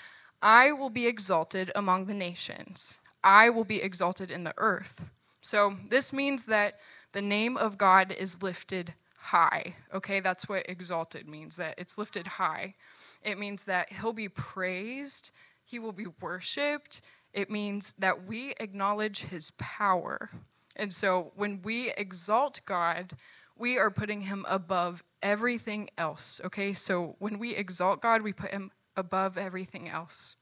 I 0.40 0.70
will 0.70 0.90
be 0.90 1.08
exalted 1.08 1.72
among 1.74 2.06
the 2.06 2.14
nations. 2.14 3.00
I 3.24 3.50
will 3.50 3.64
be 3.64 3.82
exalted 3.82 4.30
in 4.30 4.44
the 4.44 4.54
earth. 4.58 5.06
So, 5.40 5.74
this 5.88 6.12
means 6.12 6.46
that 6.46 6.78
the 7.10 7.22
name 7.22 7.56
of 7.56 7.76
God 7.76 8.12
is 8.12 8.42
lifted 8.42 8.94
high. 9.18 9.74
Okay, 9.92 10.20
that's 10.20 10.48
what 10.48 10.68
exalted 10.68 11.28
means, 11.28 11.56
that 11.56 11.74
it's 11.78 11.98
lifted 11.98 12.26
high. 12.26 12.74
It 13.22 13.38
means 13.38 13.64
that 13.64 13.92
he'll 13.92 14.12
be 14.12 14.28
praised, 14.28 15.32
he 15.64 15.78
will 15.78 15.92
be 15.92 16.06
worshiped. 16.20 17.02
It 17.32 17.50
means 17.50 17.94
that 17.98 18.24
we 18.24 18.54
acknowledge 18.58 19.24
his 19.24 19.50
power. 19.58 20.30
And 20.74 20.92
so 20.92 21.32
when 21.36 21.60
we 21.62 21.90
exalt 21.90 22.60
God, 22.64 23.12
we 23.58 23.78
are 23.78 23.90
putting 23.90 24.22
him 24.22 24.46
above 24.48 25.02
everything 25.22 25.90
else. 25.98 26.40
Okay, 26.44 26.72
so 26.72 27.16
when 27.18 27.38
we 27.38 27.54
exalt 27.54 28.00
God, 28.00 28.22
we 28.22 28.32
put 28.32 28.52
him 28.52 28.70
above 28.96 29.36
everything 29.36 29.88
else. 29.88 30.36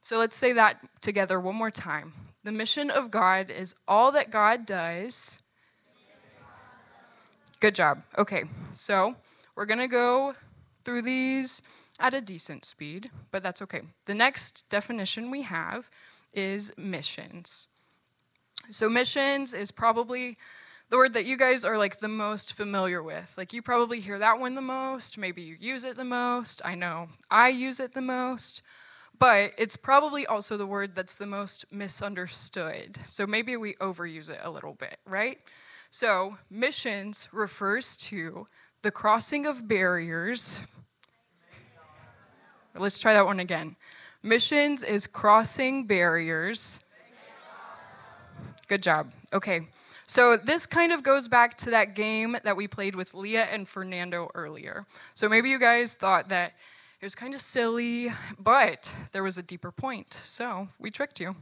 So 0.00 0.18
let's 0.18 0.36
say 0.36 0.52
that 0.54 0.80
together 1.00 1.38
one 1.38 1.54
more 1.54 1.70
time. 1.70 2.12
The 2.42 2.50
mission 2.50 2.90
of 2.90 3.10
God 3.10 3.50
is 3.50 3.74
all 3.86 4.10
that 4.12 4.30
God 4.30 4.66
does 4.66 5.41
Good 7.62 7.76
job. 7.76 8.02
Okay, 8.18 8.42
so 8.72 9.14
we're 9.54 9.66
gonna 9.66 9.86
go 9.86 10.34
through 10.84 11.02
these 11.02 11.62
at 12.00 12.12
a 12.12 12.20
decent 12.20 12.64
speed, 12.64 13.12
but 13.30 13.44
that's 13.44 13.62
okay. 13.62 13.82
The 14.06 14.14
next 14.14 14.68
definition 14.68 15.30
we 15.30 15.42
have 15.42 15.88
is 16.34 16.72
missions. 16.76 17.68
So, 18.68 18.88
missions 18.88 19.54
is 19.54 19.70
probably 19.70 20.38
the 20.90 20.96
word 20.96 21.14
that 21.14 21.24
you 21.24 21.36
guys 21.36 21.64
are 21.64 21.78
like 21.78 22.00
the 22.00 22.08
most 22.08 22.52
familiar 22.52 23.00
with. 23.00 23.36
Like, 23.38 23.52
you 23.52 23.62
probably 23.62 24.00
hear 24.00 24.18
that 24.18 24.40
one 24.40 24.56
the 24.56 24.60
most. 24.60 25.16
Maybe 25.16 25.42
you 25.42 25.56
use 25.56 25.84
it 25.84 25.94
the 25.94 26.02
most. 26.02 26.62
I 26.64 26.74
know 26.74 27.10
I 27.30 27.50
use 27.50 27.78
it 27.78 27.94
the 27.94 28.02
most. 28.02 28.60
But 29.20 29.52
it's 29.56 29.76
probably 29.76 30.26
also 30.26 30.56
the 30.56 30.66
word 30.66 30.96
that's 30.96 31.14
the 31.14 31.26
most 31.26 31.64
misunderstood. 31.70 32.98
So, 33.06 33.24
maybe 33.24 33.56
we 33.56 33.74
overuse 33.74 34.30
it 34.30 34.40
a 34.42 34.50
little 34.50 34.74
bit, 34.74 34.98
right? 35.06 35.38
So, 35.94 36.38
missions 36.48 37.28
refers 37.32 37.98
to 37.98 38.48
the 38.80 38.90
crossing 38.90 39.44
of 39.44 39.68
barriers. 39.68 40.62
Let's 42.74 42.98
try 42.98 43.12
that 43.12 43.26
one 43.26 43.40
again. 43.40 43.76
Missions 44.22 44.82
is 44.82 45.06
crossing 45.06 45.86
barriers. 45.86 46.80
Good 48.68 48.82
job. 48.82 49.12
Okay. 49.34 49.68
So 50.06 50.38
this 50.38 50.64
kind 50.64 50.92
of 50.92 51.02
goes 51.02 51.28
back 51.28 51.58
to 51.58 51.70
that 51.72 51.94
game 51.94 52.38
that 52.42 52.56
we 52.56 52.66
played 52.66 52.94
with 52.94 53.12
Leah 53.12 53.48
and 53.52 53.68
Fernando 53.68 54.30
earlier. 54.34 54.86
So 55.14 55.28
maybe 55.28 55.50
you 55.50 55.60
guys 55.60 55.94
thought 55.94 56.30
that 56.30 56.54
it 57.02 57.04
was 57.04 57.14
kind 57.14 57.34
of 57.34 57.42
silly, 57.42 58.08
but 58.38 58.90
there 59.12 59.22
was 59.22 59.36
a 59.36 59.42
deeper 59.42 59.70
point. 59.70 60.14
So 60.14 60.68
we 60.78 60.90
tricked 60.90 61.20
you. 61.20 61.36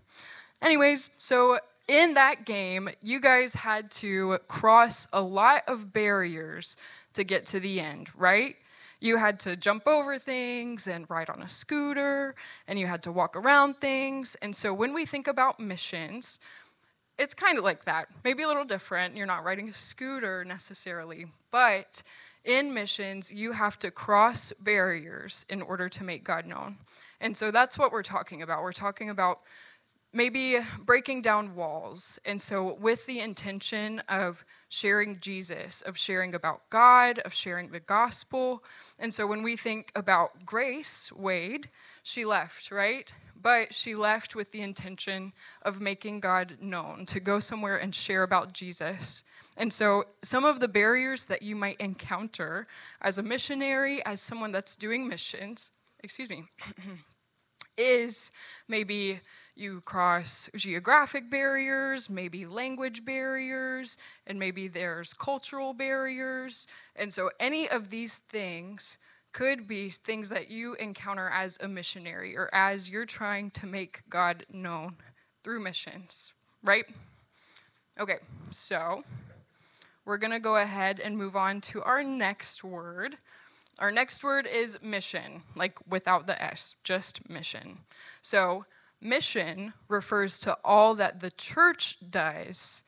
Anyways, 0.61 1.11
so 1.19 1.61
in 1.91 2.15
that 2.15 2.47
game, 2.47 2.89
you 3.03 3.21
guys 3.21 3.53
had 3.53 3.91
to 3.91 4.39
cross 4.47 5.09
a 5.13 5.21
lot 5.21 5.65
of 5.67 5.93
barriers 5.93 6.77
to 7.15 7.25
get 7.25 7.45
to 7.47 7.59
the 7.59 7.81
end, 7.81 8.09
right? 8.17 8.55
You 9.01 9.17
had 9.17 9.41
to 9.41 9.57
jump 9.57 9.89
over 9.89 10.17
things 10.17 10.87
and 10.87 11.11
ride 11.11 11.29
on 11.29 11.43
a 11.43 11.49
scooter, 11.49 12.37
and 12.69 12.79
you 12.79 12.87
had 12.87 13.03
to 13.03 13.13
walk 13.13 13.35
around 13.35 13.81
things. 13.81 14.37
And 14.41 14.55
so 14.55 14.73
when 14.73 14.95
we 14.95 15.05
think 15.05 15.27
about 15.27 15.59
missions, 15.59 16.39
it's 17.19 17.35
kind 17.35 17.59
of 17.59 17.65
like 17.65 17.87
that. 17.87 18.07
Maybe 18.23 18.45
a 18.45 18.49
little 18.49 18.65
different. 18.65 19.17
You're 19.17 19.27
not 19.27 19.43
riding 19.43 19.69
a 19.69 19.73
scooter 19.73 20.45
necessarily, 20.45 21.27
but 21.51 22.05
in 22.45 22.73
missions, 22.73 23.33
you 23.33 23.51
have 23.51 23.77
to 23.81 23.91
cross 23.91 24.53
barriers 24.61 25.45
in 25.49 25.61
order 25.61 25.89
to 25.89 26.05
make 26.05 26.23
God 26.23 26.47
known. 26.47 26.77
And 27.21 27.37
so 27.37 27.51
that's 27.51 27.77
what 27.77 27.91
we're 27.91 28.05
talking 28.05 28.43
about. 28.43 28.63
We're 28.63 28.73
talking 28.73 29.11
about 29.11 29.41
maybe 30.13 30.59
breaking 30.85 31.23
down 31.23 31.55
walls. 31.55 32.19
And 32.25 32.41
so, 32.41 32.75
with 32.75 33.07
the 33.07 33.21
intention 33.21 34.01
of 34.09 34.45
sharing 34.69 35.21
Jesus, 35.21 35.83
of 35.83 35.97
sharing 35.97 36.35
about 36.35 36.69
God, 36.71 37.19
of 37.21 37.33
sharing 37.33 37.71
the 37.71 37.81
gospel. 37.81 38.65
And 38.99 39.13
so, 39.13 39.27
when 39.27 39.43
we 39.43 39.57
think 39.57 39.93
about 39.95 40.45
Grace 40.45 41.13
Wade, 41.13 41.69
she 42.03 42.25
left, 42.25 42.71
right? 42.71 43.13
But 43.43 43.73
she 43.73 43.95
left 43.95 44.35
with 44.35 44.53
the 44.53 44.61
intention 44.61 45.33
of 45.63 45.81
making 45.81 46.21
God 46.21 46.59
known, 46.61 47.07
to 47.07 47.21
go 47.21 47.39
somewhere 47.39 47.77
and 47.77 47.95
share 47.95 48.23
about 48.23 48.53
Jesus. 48.53 49.25
And 49.57 49.73
so, 49.73 50.05
some 50.23 50.45
of 50.45 50.61
the 50.61 50.69
barriers 50.69 51.27
that 51.27 51.43
you 51.43 51.57
might 51.57 51.81
encounter 51.81 52.67
as 53.01 53.19
a 53.19 53.23
missionary, 53.23 54.05
as 54.05 54.21
someone 54.21 54.53
that's 54.53 54.77
doing 54.77 55.09
missions, 55.09 55.71
excuse 56.03 56.31
me, 56.31 56.45
is 57.77 58.31
maybe 58.69 59.21
you 59.57 59.81
cross 59.83 60.49
geographic 60.57 61.31
barriers, 61.31 62.09
maybe 62.09 62.47
language 62.47 63.05
barriers, 63.05 63.97
and 64.27 64.39
maybe 64.39 64.69
there's 64.69 65.13
cultural 65.13 65.75
barriers. 65.75 66.67
And 66.97 67.13
so, 67.13 67.31
any 67.39 67.69
of 67.69 67.91
these 67.91 68.19
things 68.19 68.99
could 69.33 69.69
be 69.69 69.91
things 69.91 70.29
that 70.31 70.51
you 70.51 70.75
encounter 70.75 71.29
as 71.29 71.59
a 71.61 71.69
missionary 71.69 72.37
or 72.37 72.53
as 72.53 72.91
you're 72.91 73.07
trying 73.07 73.51
to 73.53 73.67
make 73.67 74.03
God 74.09 74.45
known 74.51 74.97
through 75.45 75.61
missions, 75.61 76.33
right? 76.63 76.85
Okay, 77.99 78.19
so 78.51 79.05
we're 80.05 80.19
to 80.33 80.41
go 80.41 80.57
ahead 80.57 81.01
and 81.01 81.17
move 81.17 81.37
on 81.37 81.61
to 81.61 81.83
our 81.83 82.03
next 82.03 82.65
word. 82.65 83.19
Our 83.81 83.91
next 83.91 84.23
word 84.23 84.47
is 84.47 84.79
mission, 84.83 85.43
like 85.57 85.79
without 85.89 86.27
the 86.27 86.41
S, 86.41 86.77
just 86.85 87.31
mission. 87.31 87.79
So, 88.21 88.67
mission 89.01 89.73
refers 89.89 90.39
to 90.41 90.59
all 90.63 90.95
that 90.97 91.21
the 91.21 91.31
church 91.31 91.97
does. 92.11 92.83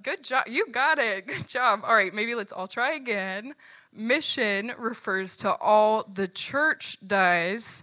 Good 0.00 0.22
job. 0.22 0.44
You 0.46 0.68
got 0.70 1.00
it. 1.00 1.26
Good 1.26 1.48
job. 1.48 1.80
All 1.82 1.94
right, 1.94 2.14
maybe 2.14 2.36
let's 2.36 2.52
all 2.52 2.68
try 2.68 2.92
again. 2.92 3.54
Mission 3.92 4.72
refers 4.78 5.36
to 5.38 5.52
all 5.56 6.04
the 6.04 6.28
church 6.28 6.96
does. 7.04 7.82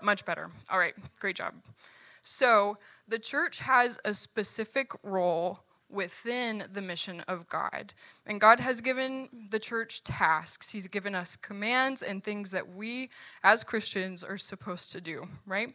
Much 0.00 0.24
better. 0.24 0.48
All 0.70 0.78
right, 0.78 0.94
great 1.18 1.34
job. 1.34 1.54
So, 2.22 2.78
the 3.08 3.18
church 3.18 3.58
has 3.60 3.98
a 4.04 4.14
specific 4.14 4.92
role 5.02 5.60
within 5.90 6.64
the 6.72 6.82
mission 6.82 7.20
of 7.22 7.48
God. 7.48 7.94
And 8.26 8.40
God 8.40 8.60
has 8.60 8.80
given 8.80 9.28
the 9.50 9.58
church 9.58 10.04
tasks, 10.04 10.70
He's 10.70 10.86
given 10.86 11.14
us 11.14 11.36
commands 11.36 12.02
and 12.02 12.22
things 12.22 12.50
that 12.52 12.74
we 12.74 13.10
as 13.42 13.64
Christians 13.64 14.22
are 14.22 14.36
supposed 14.36 14.92
to 14.92 15.00
do, 15.00 15.28
right? 15.46 15.74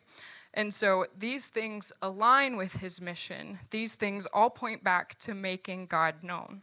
And 0.53 0.73
so 0.73 1.05
these 1.17 1.47
things 1.47 1.91
align 2.01 2.55
with 2.55 2.77
His 2.77 3.01
mission. 3.01 3.59
These 3.71 3.95
things 3.95 4.25
all 4.33 4.49
point 4.49 4.83
back 4.83 5.17
to 5.19 5.33
making 5.33 5.87
God 5.87 6.15
known. 6.23 6.61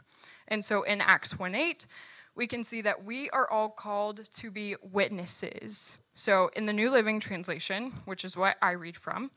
And 0.49 0.64
so 0.64 0.82
in 0.82 1.00
Acts 1.00 1.38
1 1.38 1.54
8, 1.54 1.87
we 2.35 2.47
can 2.47 2.64
see 2.64 2.80
that 2.80 3.04
we 3.04 3.28
are 3.30 3.50
all 3.50 3.68
called 3.68 4.25
to 4.32 4.50
be 4.50 4.76
witnesses. 4.82 5.99
So 6.14 6.50
in 6.56 6.66
the 6.66 6.73
New 6.73 6.90
Living 6.90 7.21
Translation, 7.21 7.92
which 8.06 8.25
is 8.25 8.37
what 8.37 8.56
I 8.62 8.73
read 8.73 8.97
from, 8.97 9.30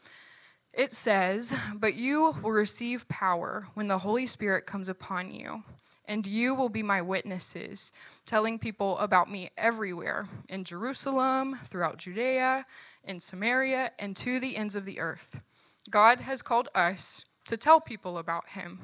it 0.76 0.92
says, 0.92 1.54
But 1.74 1.96
you 1.96 2.36
will 2.42 2.52
receive 2.52 3.08
power 3.08 3.68
when 3.74 3.88
the 3.88 4.00
Holy 4.00 4.26
Spirit 4.26 4.66
comes 4.66 4.90
upon 4.90 5.34
you, 5.34 5.64
and 6.06 6.28
you 6.28 6.54
will 6.54 6.70
be 6.70 6.84
my 6.84 7.02
witnesses, 7.02 7.92
telling 8.26 8.60
people 8.60 8.98
about 9.00 9.32
me 9.32 9.50
everywhere 9.58 10.28
in 10.50 10.64
Jerusalem, 10.64 11.58
throughout 11.64 11.98
Judea, 11.98 12.66
in 13.04 13.20
Samaria, 13.20 13.92
and 13.98 14.16
to 14.18 14.40
the 14.40 14.58
ends 14.58 14.76
of 14.76 14.86
the 14.86 15.00
earth. 15.00 15.42
God 15.90 16.20
has 16.22 16.42
called 16.42 16.70
us 16.76 17.26
to 17.48 17.58
tell 17.58 17.80
people 17.80 18.18
about 18.18 18.50
him. 18.50 18.80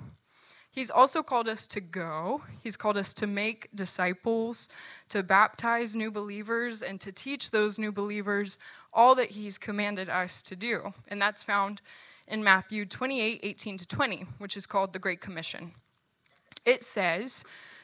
He's 0.71 0.89
also 0.89 1.21
called 1.21 1.49
us 1.49 1.67
to 1.67 1.81
go. 1.81 2.43
He's 2.61 2.77
called 2.77 2.95
us 2.95 3.13
to 3.15 3.27
make 3.27 3.67
disciples, 3.75 4.69
to 5.09 5.21
baptize 5.21 5.97
new 5.97 6.11
believers, 6.11 6.81
and 6.81 6.99
to 7.01 7.11
teach 7.11 7.51
those 7.51 7.77
new 7.77 7.91
believers 7.91 8.57
all 8.93 9.15
that 9.15 9.31
He's 9.31 9.57
commanded 9.57 10.09
us 10.09 10.41
to 10.43 10.55
do. 10.55 10.93
And 11.07 11.21
that's 11.21 11.43
found 11.43 11.81
in 12.27 12.43
Matthew 12.43 12.85
28 12.85 13.39
18 13.43 13.77
to 13.77 13.87
20, 13.87 14.25
which 14.37 14.57
is 14.57 14.65
called 14.65 14.93
the 14.93 14.99
Great 14.99 15.21
Commission. 15.21 15.73
It 16.65 16.83
says, 16.83 17.43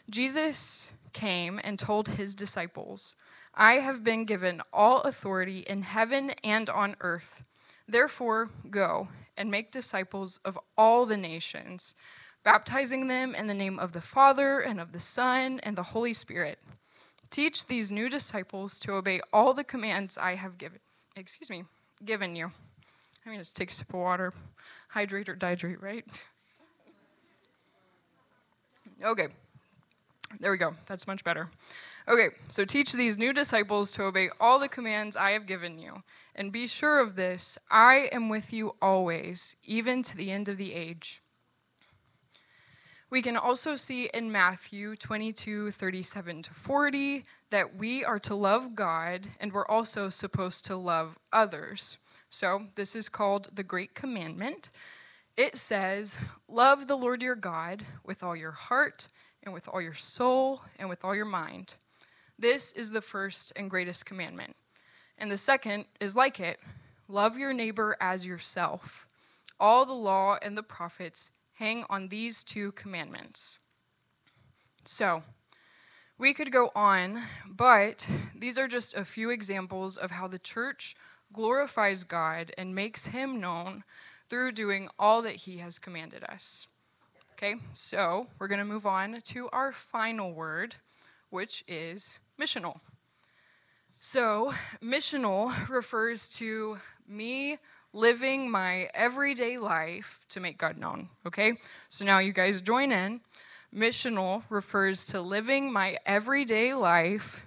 Jesus 0.10 0.94
came 1.14 1.60
and 1.64 1.80
told 1.80 2.10
His 2.10 2.36
disciples, 2.36 3.16
I 3.54 3.74
have 3.76 4.04
been 4.04 4.26
given 4.26 4.62
all 4.72 5.02
authority 5.02 5.60
in 5.60 5.82
heaven 5.82 6.32
and 6.44 6.70
on 6.70 6.96
earth. 7.02 7.44
Therefore, 7.88 8.50
go 8.70 9.08
and 9.36 9.50
make 9.50 9.72
disciples 9.72 10.40
of 10.46 10.60
all 10.78 11.06
the 11.06 11.18
nations 11.18 11.96
baptizing 12.48 13.10
them 13.10 13.36
in 13.36 13.48
the 13.48 13.54
name 13.54 13.78
of 13.78 13.92
the 13.92 14.00
Father 14.00 14.60
and 14.60 14.80
of 14.80 14.94
the 14.94 15.02
Son 15.02 15.60
and 15.64 15.76
the 15.76 15.84
Holy 15.84 16.14
Spirit. 16.14 16.60
Teach 17.30 17.66
these 17.66 17.92
new 17.92 18.08
disciples 18.08 18.80
to 18.80 18.94
obey 18.94 19.20
all 19.34 19.54
the 19.54 19.66
commands 19.66 20.18
I 20.18 20.36
have 20.36 20.58
given, 20.58 20.80
excuse 21.18 21.50
me, 21.50 21.64
given 22.06 22.36
you. 22.36 22.52
I'm 23.26 23.32
mean, 23.32 23.40
just 23.40 23.56
take 23.56 23.72
a 23.72 23.74
sip 23.74 23.90
of 23.90 24.00
water, 24.00 24.32
hydrate 24.90 25.28
or 25.28 25.36
dihydrate, 25.36 25.82
right? 25.82 26.26
Okay, 29.04 29.28
there 30.40 30.52
we 30.52 30.58
go. 30.58 30.76
That's 30.86 31.08
much 31.08 31.24
better. 31.24 31.50
Okay, 32.08 32.30
so 32.48 32.64
teach 32.64 32.94
these 32.94 33.18
new 33.18 33.34
disciples 33.34 33.92
to 33.94 34.04
obey 34.04 34.30
all 34.40 34.60
the 34.60 34.70
commands 34.70 35.18
I 35.18 35.32
have 35.32 35.46
given 35.46 35.78
you. 35.78 36.04
And 36.36 36.54
be 36.54 36.68
sure 36.68 37.00
of 37.00 37.16
this 37.16 37.58
I 37.70 38.08
am 38.14 38.30
with 38.30 38.54
you 38.54 38.76
always, 38.82 39.56
even 39.64 40.04
to 40.04 40.16
the 40.16 40.32
end 40.32 40.48
of 40.48 40.58
the 40.58 40.74
age. 40.74 41.22
We 43.10 43.22
can 43.22 43.38
also 43.38 43.76
see 43.76 44.10
in 44.14 44.32
Matthew 44.32 44.96
22 44.96 45.72
37 45.72 46.44
to 46.44 46.54
40 46.54 47.26
that 47.50 47.76
we 47.76 48.04
are 48.04 48.20
to 48.20 48.36
love 48.36 48.76
God 48.76 49.28
and 49.40 49.54
we're 49.54 49.68
also 49.68 50.10
supposed 50.10 50.66
to 50.66 50.76
love 50.76 51.18
others. 51.32 51.98
So, 52.30 52.68
this 52.76 52.96
is 52.96 53.08
called 53.08 53.56
the 53.56 53.64
Great 53.64 53.94
Commandment. 53.94 54.70
It 55.38 55.56
says, 55.56 56.18
Love 56.48 56.88
the 56.88 56.98
Lord 56.98 57.22
your 57.22 57.36
God 57.36 57.84
with 58.04 58.24
all 58.24 58.36
your 58.36 58.52
heart 58.52 59.08
and 59.44 59.54
with 59.54 59.70
all 59.70 59.82
your 59.82 59.94
soul 59.94 60.62
and 60.78 60.90
with 60.90 61.06
all 61.06 61.16
your 61.16 61.26
mind. 61.26 61.78
This 62.38 62.72
is 62.74 62.92
the 62.92 63.02
first 63.02 63.54
and 63.56 63.70
greatest 63.70 64.06
commandment. 64.06 64.56
And 65.18 65.32
the 65.32 65.38
second 65.38 65.86
is 66.00 66.16
like 66.16 66.40
it 66.40 66.60
love 67.08 67.38
your 67.38 67.54
neighbor 67.54 67.96
as 68.02 68.28
yourself. 68.28 69.08
All 69.60 69.86
the 69.86 69.94
law 69.94 70.38
and 70.42 70.58
the 70.58 70.64
prophets 70.64 71.32
hang 71.54 71.86
on 71.90 72.10
these 72.10 72.44
two 72.44 72.72
commandments. 72.74 73.58
So, 74.86 75.24
we 76.18 76.34
could 76.34 76.52
go 76.52 76.72
on, 76.76 77.22
but 77.48 78.08
these 78.36 78.58
are 78.58 78.68
just 78.68 78.96
a 78.96 79.06
few 79.06 79.30
examples 79.30 79.98
of 79.98 80.12
how 80.12 80.28
the 80.28 80.40
church 80.40 80.96
glorifies 81.32 82.04
God 82.04 82.52
and 82.58 82.74
makes 82.74 83.08
him 83.08 83.40
known 83.40 83.84
through 84.30 84.54
doing 84.54 84.90
all 84.98 85.22
that 85.22 85.36
he 85.36 85.58
has 85.58 85.80
commanded 85.80 86.24
us. 86.24 86.68
Okay, 87.34 87.56
so 87.74 88.28
we're 88.40 88.48
going 88.48 88.60
to 88.60 88.66
move 88.66 88.86
on 88.86 89.20
to 89.22 89.48
our 89.54 89.72
final 89.72 90.34
word, 90.34 90.76
which 91.30 91.64
is 91.68 92.20
missional. 92.40 92.80
So, 94.00 94.54
missional 94.82 95.70
refers 95.70 96.30
to 96.38 96.78
me 97.08 97.58
living 97.94 98.50
my 98.50 98.88
everyday 98.94 99.58
life 99.58 100.20
to 100.30 100.40
make 100.40 100.58
God 100.58 100.78
known. 100.78 101.10
Okay? 101.26 101.54
So 101.90 102.06
now 102.06 102.20
you 102.20 102.32
guys 102.32 102.62
join 102.62 102.92
in. 102.92 103.22
Missional 103.74 104.44
refers 104.50 105.06
to 105.08 105.22
living 105.22 105.72
my 105.72 105.98
everyday 106.06 106.74
life. 106.74 107.46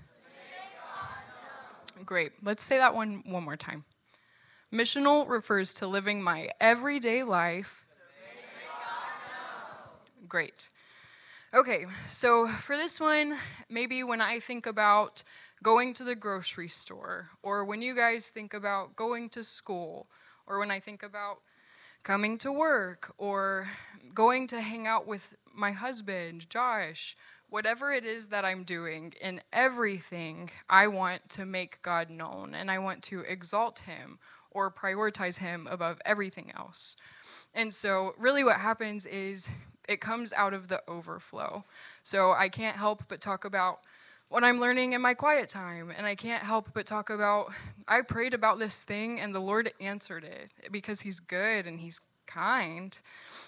Great. 2.05 2.33
Let's 2.43 2.63
say 2.63 2.79
that 2.79 2.95
one 2.95 3.23
one 3.27 3.45
more 3.45 3.57
time. 3.57 3.85
Missional 4.73 5.29
refers 5.29 5.75
to 5.75 5.87
living 5.87 6.23
my 6.23 6.51
everyday 6.61 7.23
life. 7.23 7.85
Great. 10.29 10.71
Okay, 11.53 11.87
so 12.07 12.47
for 12.47 12.77
this 12.77 13.01
one, 13.01 13.37
maybe 13.69 14.05
when 14.05 14.21
I 14.21 14.39
think 14.39 14.67
about 14.67 15.25
going 15.63 15.93
to 15.95 16.05
the 16.05 16.15
grocery 16.15 16.69
store, 16.69 17.31
or 17.43 17.65
when 17.65 17.83
you 17.83 17.97
guys 17.97 18.31
think 18.31 18.55
about 18.55 18.95
going 18.95 19.29
to 19.31 19.43
school, 19.43 20.07
or 20.47 20.61
when 20.61 20.71
I 20.71 20.79
think 20.79 21.03
about 21.03 21.39
coming 22.03 22.39
to 22.39 22.53
work 22.53 23.13
or 23.19 23.69
going 24.15 24.47
to 24.49 24.61
hang 24.61 24.87
out 24.87 25.07
with 25.07 25.35
my 25.55 25.73
husband, 25.73 26.49
Josh, 26.51 27.17
whatever 27.49 27.93
it 27.93 28.05
is 28.05 28.29
that 28.29 28.45
I'm 28.45 28.65
doing, 28.65 29.15
in 29.21 29.41
everything, 29.53 30.51
I 30.69 30.87
want 30.87 31.29
to 31.31 31.45
make 31.45 31.83
God 31.83 32.11
known 32.11 32.55
and 32.55 32.71
I 32.71 32.79
want 32.79 33.03
to 33.05 33.21
exalt 33.21 33.81
Him 33.81 34.19
or 34.51 34.71
prioritize 34.71 35.39
Him 35.39 35.69
above 35.71 36.01
everything 36.05 36.53
else. 36.57 36.97
And 37.55 37.75
so, 37.75 38.15
really, 38.19 38.45
what 38.45 38.57
happens 38.57 39.07
is 39.07 39.49
it 39.89 40.01
comes 40.01 40.33
out 40.33 40.55
of 40.55 40.69
the 40.69 40.83
overflow. 40.89 41.65
So, 42.03 42.33
I 42.33 42.49
can't 42.49 42.77
help 42.77 43.05
but 43.09 43.21
talk 43.21 43.45
about 43.45 43.81
what 44.31 44.45
I'm 44.45 44.61
learning 44.61 44.93
in 44.93 45.01
my 45.01 45.13
quiet 45.13 45.49
time. 45.49 45.93
And 45.97 46.07
I 46.07 46.15
can't 46.15 46.45
help 46.45 46.71
but 46.73 46.87
talk 46.87 47.11
about, 47.11 47.53
I 47.89 48.03
prayed 48.03 48.33
about 48.33 48.59
this 48.61 48.85
thing 48.85 49.21
and 49.21 49.35
the 49.35 49.41
Lord 49.41 49.73
answered 49.81 50.25
it 50.25 50.53
because 50.71 51.03
He's 51.03 51.21
good 51.21 51.67
and 51.67 51.81
He's 51.81 52.01
kind. 52.31 52.99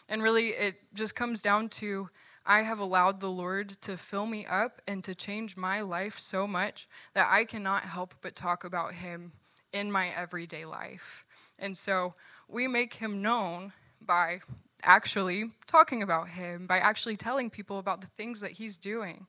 And 0.08 0.22
really, 0.22 0.48
it 0.48 0.76
just 0.94 1.14
comes 1.14 1.40
down 1.40 1.68
to 1.70 2.10
I 2.44 2.62
have 2.62 2.80
allowed 2.80 3.20
the 3.20 3.30
Lord 3.30 3.70
to 3.82 3.96
fill 3.96 4.26
me 4.26 4.44
up 4.46 4.82
and 4.86 5.04
to 5.04 5.14
change 5.14 5.56
my 5.56 5.80
life 5.80 6.18
so 6.18 6.46
much 6.46 6.88
that 7.14 7.28
I 7.30 7.44
cannot 7.44 7.84
help 7.84 8.14
but 8.20 8.34
talk 8.34 8.64
about 8.64 8.94
Him 8.94 9.32
in 9.72 9.92
my 9.92 10.08
everyday 10.08 10.64
life. 10.64 11.24
And 11.58 11.76
so 11.76 12.14
we 12.48 12.66
make 12.66 12.94
Him 12.94 13.22
known 13.22 13.72
by 14.00 14.40
actually 14.82 15.52
talking 15.68 16.02
about 16.02 16.30
Him, 16.30 16.66
by 16.66 16.78
actually 16.78 17.16
telling 17.16 17.48
people 17.48 17.78
about 17.78 18.00
the 18.00 18.08
things 18.08 18.40
that 18.40 18.52
He's 18.52 18.76
doing. 18.76 19.26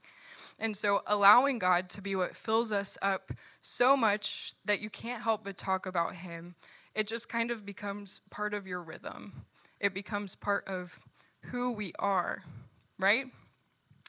And 0.59 0.75
so 0.75 1.01
allowing 1.05 1.59
God 1.59 1.89
to 1.91 2.01
be 2.01 2.15
what 2.15 2.35
fills 2.35 2.71
us 2.71 2.97
up 3.01 3.31
so 3.61 3.95
much 3.95 4.53
that 4.65 4.81
you 4.81 4.89
can't 4.89 5.23
help 5.23 5.43
but 5.43 5.57
talk 5.57 5.85
about 5.85 6.15
Him, 6.15 6.55
it 6.95 7.07
just 7.07 7.29
kind 7.29 7.51
of 7.51 7.65
becomes 7.65 8.21
part 8.29 8.53
of 8.53 8.67
your 8.67 8.81
rhythm. 8.81 9.45
It 9.79 9.93
becomes 9.93 10.35
part 10.35 10.67
of 10.67 10.99
who 11.47 11.71
we 11.71 11.93
are 11.99 12.43
right? 12.99 13.25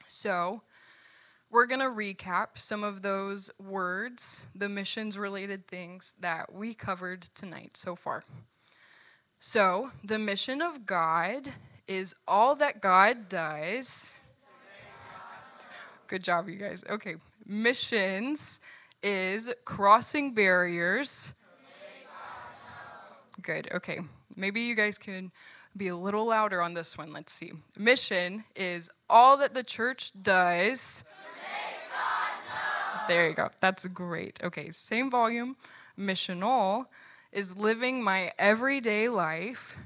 So, 0.07 0.61
we're 1.51 1.65
going 1.65 1.79
to 1.79 1.85
recap 1.85 2.49
some 2.55 2.83
of 2.83 3.01
those 3.01 3.49
words, 3.59 4.45
the 4.55 4.69
missions 4.69 5.17
related 5.17 5.67
things 5.67 6.15
that 6.19 6.53
we 6.53 6.73
covered 6.73 7.23
tonight 7.33 7.77
so 7.77 7.95
far. 7.95 8.23
So, 9.39 9.91
the 10.03 10.17
mission 10.17 10.61
of 10.61 10.85
God 10.85 11.49
is 11.87 12.15
all 12.27 12.55
that 12.55 12.81
God 12.81 13.29
does. 13.29 14.11
Good 16.07 16.23
job, 16.23 16.47
you 16.47 16.55
guys. 16.55 16.83
Okay, 16.89 17.15
missions 17.45 18.59
is 19.01 19.51
crossing 19.65 20.33
barriers. 20.33 21.33
Good, 23.41 23.69
okay. 23.73 23.99
Maybe 24.37 24.61
you 24.61 24.75
guys 24.75 24.97
can 24.97 25.31
be 25.75 25.87
a 25.89 25.95
little 25.95 26.25
louder 26.25 26.61
on 26.61 26.73
this 26.73 26.97
one. 26.97 27.11
Let's 27.11 27.33
see. 27.33 27.51
Mission 27.77 28.45
is 28.55 28.89
all 29.09 29.37
that 29.37 29.53
the 29.53 29.63
church 29.63 30.11
does. 30.21 31.03
There 33.07 33.29
you 33.29 33.35
go. 33.35 33.49
That's 33.59 33.85
great. 33.87 34.39
Okay, 34.43 34.71
same 34.71 35.11
volume. 35.11 35.57
Missional 35.99 36.85
is 37.31 37.55
living 37.55 38.03
my 38.03 38.31
everyday 38.39 39.09
life. 39.09 39.77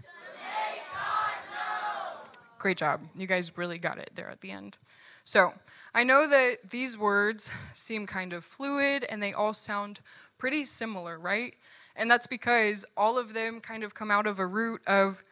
Great 2.60 2.78
job. 2.78 3.02
You 3.16 3.26
guys 3.26 3.58
really 3.58 3.78
got 3.78 3.98
it 3.98 4.12
there 4.16 4.30
at 4.30 4.42
the 4.42 4.52
end. 4.52 4.78
So, 5.24 5.54
I 5.94 6.04
know 6.04 6.28
that 6.28 6.70
these 6.70 6.98
words 6.98 7.50
seem 7.74 8.06
kind 8.06 8.34
of 8.34 8.44
fluid 8.44 9.06
and 9.10 9.24
they 9.24 9.34
all 9.34 9.54
sound 9.54 10.02
pretty 10.38 10.66
similar, 10.66 11.18
right? 11.18 11.56
And 12.00 12.10
that's 12.10 12.28
because 12.28 12.86
all 12.96 13.18
of 13.18 13.34
them 13.34 13.60
kind 13.60 13.84
of 13.84 13.94
come 13.94 14.10
out 14.10 14.26
of 14.26 14.40
a 14.40 14.48
root 14.48 14.82
of 14.88 15.24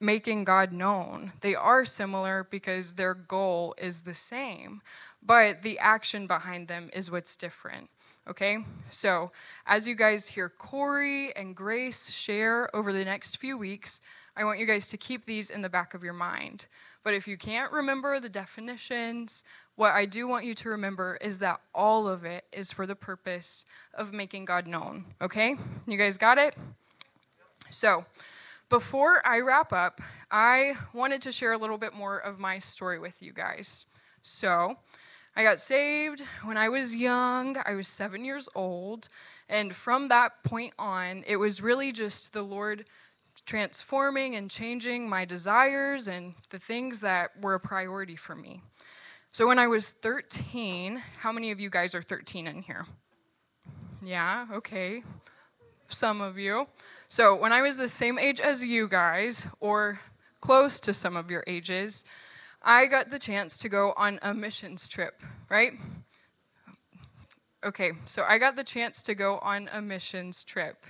making 0.00 0.44
God 0.44 0.72
known. 0.72 1.32
They 1.40 1.56
are 1.56 1.84
similar 1.84 2.46
because 2.48 2.92
their 2.92 3.14
goal 3.14 3.74
is 3.78 4.02
the 4.02 4.14
same, 4.14 4.80
but 5.20 5.62
the 5.62 5.78
action 5.80 6.28
behind 6.28 6.68
them 6.68 6.88
is 6.92 7.10
what's 7.10 7.36
different. 7.36 7.90
Okay? 8.28 8.58
So, 8.88 9.32
as 9.66 9.88
you 9.88 9.96
guys 9.96 10.28
hear 10.28 10.48
Corey 10.48 11.34
and 11.34 11.54
Grace 11.54 12.10
share 12.10 12.74
over 12.74 12.92
the 12.92 13.04
next 13.04 13.36
few 13.36 13.58
weeks, 13.58 14.00
I 14.36 14.44
want 14.44 14.58
you 14.58 14.66
guys 14.66 14.88
to 14.88 14.96
keep 14.96 15.24
these 15.24 15.48
in 15.48 15.62
the 15.62 15.68
back 15.68 15.94
of 15.94 16.02
your 16.02 16.12
mind. 16.12 16.66
But 17.04 17.14
if 17.14 17.28
you 17.28 17.36
can't 17.36 17.70
remember 17.70 18.18
the 18.18 18.28
definitions, 18.28 19.44
what 19.76 19.92
I 19.92 20.06
do 20.06 20.26
want 20.26 20.44
you 20.44 20.54
to 20.54 20.68
remember 20.70 21.18
is 21.20 21.38
that 21.38 21.60
all 21.74 22.08
of 22.08 22.24
it 22.24 22.44
is 22.52 22.72
for 22.72 22.86
the 22.86 22.96
purpose 22.96 23.64
of 23.92 24.12
making 24.12 24.46
God 24.46 24.66
known. 24.66 25.04
Okay? 25.20 25.56
You 25.86 25.96
guys 25.96 26.16
got 26.16 26.38
it? 26.38 26.56
So, 27.70 28.04
before 28.70 29.20
I 29.24 29.40
wrap 29.40 29.72
up, 29.72 30.00
I 30.30 30.74
wanted 30.92 31.22
to 31.22 31.32
share 31.32 31.52
a 31.52 31.58
little 31.58 31.78
bit 31.78 31.94
more 31.94 32.18
of 32.18 32.38
my 32.38 32.58
story 32.58 32.98
with 32.98 33.22
you 33.22 33.32
guys. 33.32 33.86
So, 34.22 34.78
I 35.36 35.42
got 35.42 35.60
saved 35.60 36.22
when 36.44 36.56
I 36.56 36.68
was 36.68 36.94
young. 36.94 37.56
I 37.66 37.74
was 37.74 37.88
seven 37.88 38.24
years 38.24 38.48
old. 38.54 39.08
And 39.48 39.74
from 39.74 40.08
that 40.08 40.44
point 40.44 40.74
on, 40.78 41.24
it 41.26 41.36
was 41.36 41.60
really 41.60 41.90
just 41.90 42.32
the 42.32 42.42
Lord 42.42 42.84
transforming 43.46 44.34
and 44.36 44.50
changing 44.50 45.08
my 45.08 45.24
desires 45.24 46.08
and 46.08 46.34
the 46.50 46.58
things 46.58 47.00
that 47.00 47.30
were 47.40 47.54
a 47.54 47.60
priority 47.60 48.16
for 48.16 48.34
me. 48.34 48.62
So, 49.30 49.46
when 49.46 49.58
I 49.58 49.66
was 49.66 49.90
13, 49.90 51.02
how 51.18 51.32
many 51.32 51.50
of 51.50 51.58
you 51.58 51.68
guys 51.68 51.94
are 51.94 52.02
13 52.02 52.46
in 52.46 52.62
here? 52.62 52.86
Yeah, 54.02 54.46
okay. 54.52 55.02
Some 55.88 56.20
of 56.20 56.38
you. 56.38 56.68
So, 57.08 57.34
when 57.34 57.52
I 57.52 57.62
was 57.62 57.76
the 57.76 57.88
same 57.88 58.18
age 58.18 58.40
as 58.40 58.64
you 58.64 58.88
guys, 58.88 59.46
or 59.60 60.00
close 60.40 60.78
to 60.80 60.94
some 60.94 61.16
of 61.16 61.30
your 61.30 61.42
ages, 61.46 62.04
I 62.62 62.86
got 62.86 63.10
the 63.10 63.18
chance 63.18 63.58
to 63.58 63.68
go 63.68 63.92
on 63.96 64.18
a 64.22 64.32
missions 64.32 64.88
trip, 64.88 65.22
right? 65.50 65.72
Okay, 67.64 67.92
so 68.04 68.24
I 68.28 68.38
got 68.38 68.56
the 68.56 68.64
chance 68.64 69.02
to 69.04 69.14
go 69.14 69.38
on 69.38 69.70
a 69.72 69.80
missions 69.80 70.44
trip. 70.44 70.84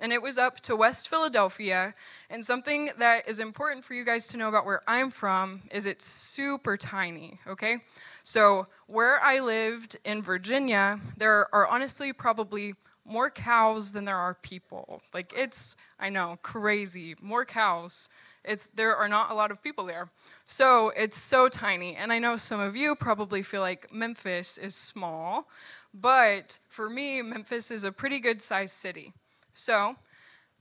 And 0.00 0.12
it 0.12 0.22
was 0.22 0.38
up 0.38 0.60
to 0.62 0.76
West 0.76 1.08
Philadelphia. 1.08 1.94
And 2.30 2.44
something 2.44 2.90
that 2.98 3.28
is 3.28 3.40
important 3.40 3.84
for 3.84 3.94
you 3.94 4.04
guys 4.04 4.28
to 4.28 4.36
know 4.36 4.48
about 4.48 4.64
where 4.64 4.82
I'm 4.86 5.10
from 5.10 5.62
is 5.70 5.86
it's 5.86 6.04
super 6.04 6.76
tiny, 6.76 7.40
okay? 7.46 7.78
So, 8.22 8.66
where 8.86 9.20
I 9.22 9.40
lived 9.40 9.98
in 10.04 10.22
Virginia, 10.22 11.00
there 11.16 11.52
are 11.54 11.66
honestly 11.66 12.12
probably 12.12 12.74
more 13.08 13.30
cows 13.30 13.92
than 13.92 14.04
there 14.04 14.16
are 14.16 14.34
people. 14.34 15.00
Like 15.14 15.32
it's, 15.34 15.76
I 15.98 16.10
know, 16.10 16.38
crazy. 16.42 17.16
More 17.20 17.44
cows. 17.44 18.08
It's 18.44 18.68
there 18.68 18.94
are 18.94 19.08
not 19.08 19.30
a 19.30 19.34
lot 19.34 19.50
of 19.50 19.62
people 19.62 19.84
there. 19.84 20.10
So 20.44 20.92
it's 20.96 21.18
so 21.18 21.48
tiny. 21.48 21.96
And 21.96 22.12
I 22.12 22.18
know 22.18 22.36
some 22.36 22.60
of 22.60 22.76
you 22.76 22.94
probably 22.94 23.42
feel 23.42 23.60
like 23.60 23.92
Memphis 23.92 24.58
is 24.58 24.74
small, 24.74 25.48
but 25.92 26.58
for 26.68 26.88
me, 26.88 27.22
Memphis 27.22 27.70
is 27.70 27.84
a 27.84 27.92
pretty 27.92 28.20
good 28.20 28.40
sized 28.40 28.74
city. 28.74 29.12
So 29.58 29.96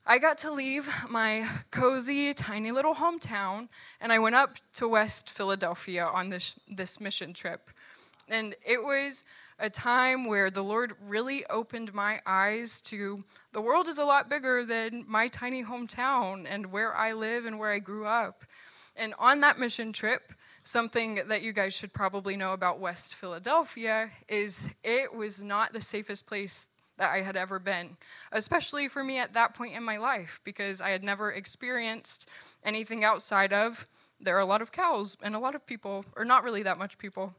I 0.08 0.18
got 0.18 0.40
to 0.40 0.52
leave 0.52 0.90
my 1.08 1.48
cozy, 1.70 2.34
tiny 2.34 2.72
little 2.72 2.96
hometown, 2.96 3.70
and 4.02 4.12
I 4.12 4.18
went 4.18 4.34
up 4.34 4.56
to 4.74 4.88
West 4.88 5.30
Philadelphia 5.30 6.04
on 6.04 6.30
this, 6.30 6.56
this 6.68 7.00
mission 7.00 7.32
trip. 7.32 7.70
And 8.28 8.56
it 8.66 8.84
was 8.84 9.24
a 9.60 9.70
time 9.70 10.26
where 10.26 10.50
the 10.50 10.64
Lord 10.64 10.94
really 11.08 11.46
opened 11.46 11.94
my 11.94 12.22
eyes 12.26 12.82
to 12.82 13.24
the 13.52 13.62
world 13.62 13.88
is 13.88 14.00
a 14.00 14.04
lot 14.04 14.30
bigger 14.30 14.66
than 14.66 15.06
my 15.08 15.28
tiny 15.28 15.64
hometown 15.64 16.48
and 16.50 16.72
where 16.72 16.96
I 16.96 17.14
live 17.14 17.46
and 17.46 17.60
where 17.60 17.72
I 17.72 17.78
grew 17.78 18.08
up. 18.08 18.46
And 18.96 19.14
on 19.20 19.42
that 19.42 19.60
mission 19.60 19.94
trip, 19.94 20.34
something 20.64 21.22
that 21.28 21.44
you 21.44 21.54
guys 21.54 21.76
should 21.76 21.94
probably 21.94 22.36
know 22.36 22.54
about 22.54 22.80
West 22.80 23.14
Philadelphia 23.14 24.10
is 24.28 24.72
it 24.84 25.14
was 25.14 25.44
not 25.44 25.72
the 25.72 25.82
safest 25.82 26.26
place 26.26 26.68
that 26.98 27.12
I 27.12 27.22
had 27.22 27.36
ever 27.36 27.60
been, 27.60 27.98
especially 28.32 28.88
for 28.88 29.04
me 29.04 29.20
at 29.20 29.34
that 29.34 29.54
point 29.54 29.76
in 29.76 29.84
my 29.84 29.98
life, 29.98 30.42
because 30.44 30.82
I 30.82 30.90
had 30.90 31.04
never 31.04 31.32
experienced 31.32 32.28
anything 32.64 33.04
outside 33.04 33.54
of 33.54 33.86
there 34.20 34.36
are 34.36 34.42
a 34.42 34.46
lot 34.46 34.62
of 34.62 34.72
cows 34.72 35.16
and 35.22 35.36
a 35.36 35.40
lot 35.40 35.56
of 35.56 35.66
people, 35.66 36.06
or 36.16 36.26
not 36.26 36.44
really 36.44 36.64
that 36.64 36.78
much 36.78 36.98
people. 36.98 37.36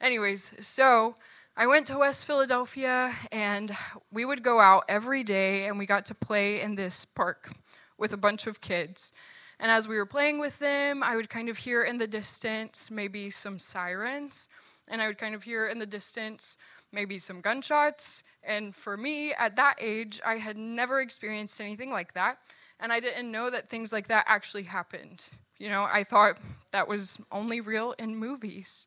Anyways, 0.00 0.52
so 0.60 1.16
I 1.56 1.66
went 1.66 1.86
to 1.88 1.98
West 1.98 2.26
Philadelphia 2.26 3.12
and 3.30 3.72
we 4.12 4.24
would 4.24 4.42
go 4.42 4.60
out 4.60 4.84
every 4.88 5.22
day 5.22 5.66
and 5.66 5.78
we 5.78 5.86
got 5.86 6.06
to 6.06 6.14
play 6.14 6.60
in 6.60 6.76
this 6.76 7.04
park 7.04 7.52
with 7.98 8.12
a 8.12 8.16
bunch 8.16 8.46
of 8.46 8.60
kids. 8.60 9.12
And 9.58 9.70
as 9.70 9.86
we 9.86 9.96
were 9.96 10.06
playing 10.06 10.40
with 10.40 10.58
them, 10.58 11.02
I 11.02 11.14
would 11.14 11.28
kind 11.28 11.48
of 11.48 11.58
hear 11.58 11.82
in 11.82 11.98
the 11.98 12.06
distance 12.06 12.90
maybe 12.90 13.30
some 13.30 13.58
sirens, 13.58 14.48
and 14.88 15.00
I 15.00 15.06
would 15.06 15.18
kind 15.18 15.34
of 15.34 15.44
hear 15.44 15.68
in 15.68 15.78
the 15.78 15.86
distance 15.86 16.56
maybe 16.92 17.18
some 17.18 17.40
gunshots. 17.40 18.22
And 18.42 18.74
for 18.74 18.96
me, 18.96 19.32
at 19.34 19.56
that 19.56 19.76
age, 19.80 20.20
I 20.24 20.36
had 20.36 20.56
never 20.56 21.00
experienced 21.00 21.60
anything 21.60 21.90
like 21.90 22.14
that, 22.14 22.38
and 22.80 22.92
I 22.92 23.00
didn't 23.00 23.30
know 23.30 23.50
that 23.50 23.68
things 23.68 23.92
like 23.92 24.08
that 24.08 24.24
actually 24.26 24.64
happened. 24.64 25.30
You 25.58 25.68
know, 25.68 25.88
I 25.90 26.02
thought 26.02 26.38
that 26.72 26.88
was 26.88 27.18
only 27.30 27.60
real 27.60 27.94
in 27.98 28.16
movies. 28.16 28.86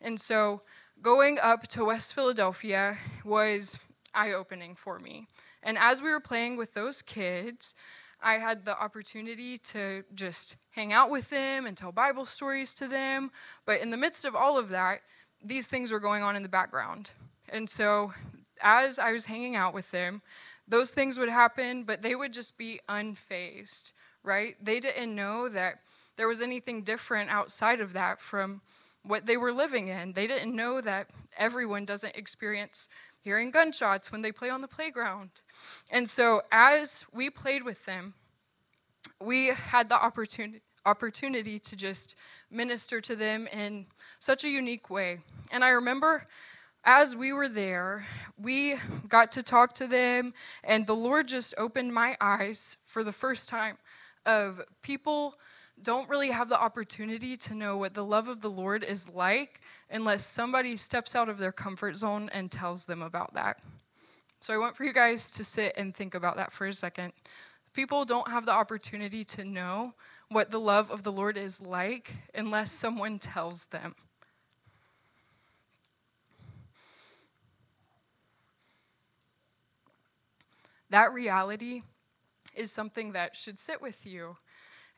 And 0.00 0.20
so 0.20 0.62
going 1.00 1.38
up 1.40 1.68
to 1.68 1.84
West 1.84 2.14
Philadelphia 2.14 2.96
was 3.24 3.78
eye 4.12 4.32
opening 4.32 4.74
for 4.74 4.98
me. 4.98 5.28
And 5.62 5.78
as 5.78 6.02
we 6.02 6.10
were 6.10 6.20
playing 6.20 6.56
with 6.56 6.74
those 6.74 7.00
kids, 7.02 7.74
I 8.20 8.34
had 8.34 8.64
the 8.64 8.76
opportunity 8.80 9.58
to 9.58 10.04
just 10.14 10.56
hang 10.70 10.92
out 10.92 11.10
with 11.10 11.30
them 11.30 11.66
and 11.66 11.76
tell 11.76 11.92
Bible 11.92 12.26
stories 12.26 12.74
to 12.74 12.88
them. 12.88 13.30
But 13.64 13.80
in 13.80 13.90
the 13.90 13.96
midst 13.96 14.24
of 14.24 14.34
all 14.34 14.58
of 14.58 14.68
that, 14.70 15.00
these 15.44 15.68
things 15.68 15.92
were 15.92 16.00
going 16.00 16.24
on 16.24 16.34
in 16.34 16.42
the 16.42 16.48
background. 16.48 17.12
And 17.48 17.68
so 17.68 18.12
as 18.62 18.98
I 18.98 19.12
was 19.12 19.26
hanging 19.26 19.56
out 19.56 19.74
with 19.74 19.90
them, 19.90 20.22
those 20.68 20.90
things 20.90 21.18
would 21.18 21.28
happen, 21.28 21.84
but 21.84 22.02
they 22.02 22.14
would 22.14 22.32
just 22.32 22.58
be 22.58 22.80
unfazed, 22.88 23.92
right? 24.22 24.54
They 24.60 24.80
didn't 24.80 25.14
know 25.14 25.48
that 25.48 25.76
there 26.16 26.28
was 26.28 26.42
anything 26.42 26.82
different 26.82 27.30
outside 27.30 27.80
of 27.80 27.92
that 27.92 28.20
from 28.20 28.62
what 29.04 29.26
they 29.26 29.36
were 29.36 29.52
living 29.52 29.88
in. 29.88 30.14
They 30.14 30.26
didn't 30.26 30.54
know 30.54 30.80
that 30.80 31.10
everyone 31.36 31.84
doesn't 31.84 32.16
experience 32.16 32.88
hearing 33.20 33.50
gunshots 33.50 34.10
when 34.10 34.22
they 34.22 34.32
play 34.32 34.50
on 34.50 34.60
the 34.60 34.68
playground. 34.68 35.30
And 35.90 36.08
so 36.08 36.42
as 36.50 37.04
we 37.12 37.30
played 37.30 37.62
with 37.62 37.84
them, 37.84 38.14
we 39.20 39.48
had 39.48 39.88
the 39.88 40.02
opportunity 40.02 40.62
opportunity 40.84 41.58
to 41.58 41.74
just 41.74 42.14
minister 42.48 43.00
to 43.00 43.16
them 43.16 43.48
in 43.48 43.86
such 44.20 44.44
a 44.44 44.48
unique 44.48 44.88
way. 44.88 45.18
And 45.50 45.64
I 45.64 45.70
remember 45.70 46.28
as 46.86 47.16
we 47.16 47.32
were 47.32 47.48
there, 47.48 48.06
we 48.38 48.76
got 49.08 49.32
to 49.32 49.42
talk 49.42 49.72
to 49.74 49.88
them, 49.88 50.32
and 50.62 50.86
the 50.86 50.94
Lord 50.94 51.26
just 51.26 51.52
opened 51.58 51.92
my 51.92 52.16
eyes 52.20 52.76
for 52.86 53.02
the 53.02 53.12
first 53.12 53.48
time 53.48 53.76
of 54.24 54.62
people 54.82 55.34
don't 55.82 56.08
really 56.08 56.30
have 56.30 56.48
the 56.48 56.60
opportunity 56.60 57.36
to 57.36 57.54
know 57.54 57.76
what 57.76 57.92
the 57.92 58.04
love 58.04 58.28
of 58.28 58.40
the 58.40 58.50
Lord 58.50 58.82
is 58.82 59.08
like 59.08 59.60
unless 59.90 60.24
somebody 60.24 60.76
steps 60.76 61.14
out 61.14 61.28
of 61.28 61.38
their 61.38 61.52
comfort 61.52 61.96
zone 61.96 62.30
and 62.32 62.50
tells 62.50 62.86
them 62.86 63.02
about 63.02 63.34
that. 63.34 63.60
So 64.40 64.54
I 64.54 64.58
want 64.58 64.74
for 64.76 64.84
you 64.84 64.94
guys 64.94 65.30
to 65.32 65.44
sit 65.44 65.74
and 65.76 65.94
think 65.94 66.14
about 66.14 66.36
that 66.36 66.52
for 66.52 66.66
a 66.66 66.72
second. 66.72 67.12
People 67.74 68.04
don't 68.06 68.28
have 68.28 68.46
the 68.46 68.52
opportunity 68.52 69.22
to 69.24 69.44
know 69.44 69.92
what 70.30 70.50
the 70.50 70.60
love 70.60 70.90
of 70.90 71.02
the 71.02 71.12
Lord 71.12 71.36
is 71.36 71.60
like 71.60 72.14
unless 72.34 72.72
someone 72.72 73.18
tells 73.18 73.66
them. 73.66 73.94
That 80.90 81.12
reality 81.12 81.82
is 82.54 82.72
something 82.72 83.12
that 83.12 83.36
should 83.36 83.58
sit 83.58 83.82
with 83.82 84.06
you. 84.06 84.36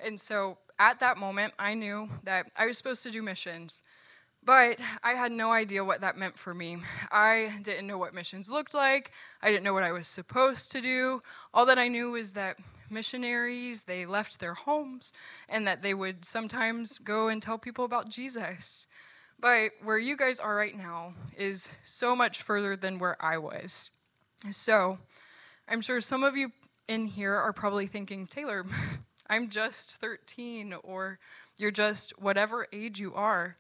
And 0.01 0.21
so 0.21 0.59
at 0.79 1.01
that 1.01 1.19
moment, 1.19 1.55
I 1.59 1.75
knew 1.75 2.09
that 2.25 2.51
I 2.57 2.67
was 2.67 2.79
supposed 2.79 3.03
to 3.03 3.11
do 3.11 3.23
missions, 3.23 3.83
but 4.45 4.81
I 5.03 5.13
had 5.13 5.33
no 5.33 5.51
idea 5.51 5.85
what 5.85 6.01
that 6.03 6.17
meant 6.17 6.39
for 6.39 6.55
me. 6.55 6.79
I 7.11 7.53
didn't 7.63 7.87
know 7.87 7.99
what 7.99 8.15
missions 8.15 8.53
looked 8.53 8.75
like, 8.75 9.11
I 9.43 9.51
didn't 9.51 9.65
know 9.65 9.75
what 9.75 9.83
I 9.83 9.93
was 9.93 10.07
supposed 10.07 10.71
to 10.73 10.81
do. 10.81 11.23
All 11.53 11.67
that 11.67 11.79
I 11.79 11.89
knew 11.89 12.13
was 12.13 12.33
that 12.33 12.59
missionaries, 12.91 13.83
they 13.83 14.07
left 14.07 14.41
their 14.41 14.55
homes 14.55 15.13
and 15.49 15.67
that 15.67 15.83
they 15.83 15.95
would 15.95 16.25
sometimes 16.25 16.99
go 16.99 17.29
and 17.29 17.43
tell 17.43 17.59
people 17.59 17.85
about 17.85 18.09
Jesus. 18.09 18.87
But 19.41 19.71
where 19.83 19.99
you 19.99 20.17
guys 20.17 20.41
are 20.41 20.55
right 20.55 20.77
now 20.77 21.15
is 21.37 21.69
so 21.85 22.17
much 22.17 22.43
further 22.43 22.77
than 22.77 22.99
where 22.99 23.17
I 23.23 23.39
was. 23.39 23.91
So 24.51 24.99
I'm 25.71 25.83
sure 25.83 26.01
some 26.01 26.25
of 26.25 26.35
you 26.35 26.51
in 26.89 27.05
here 27.05 27.35
are 27.35 27.53
probably 27.53 27.87
thinking, 27.87 28.27
Taylor, 28.27 28.65
I'm 29.29 29.51
just 29.51 29.97
13, 29.97 30.75
or 30.83 31.19
you're 31.59 31.71
just 31.71 32.19
whatever 32.19 32.67
age 32.73 32.99
you 32.99 33.13
are. 33.15 33.59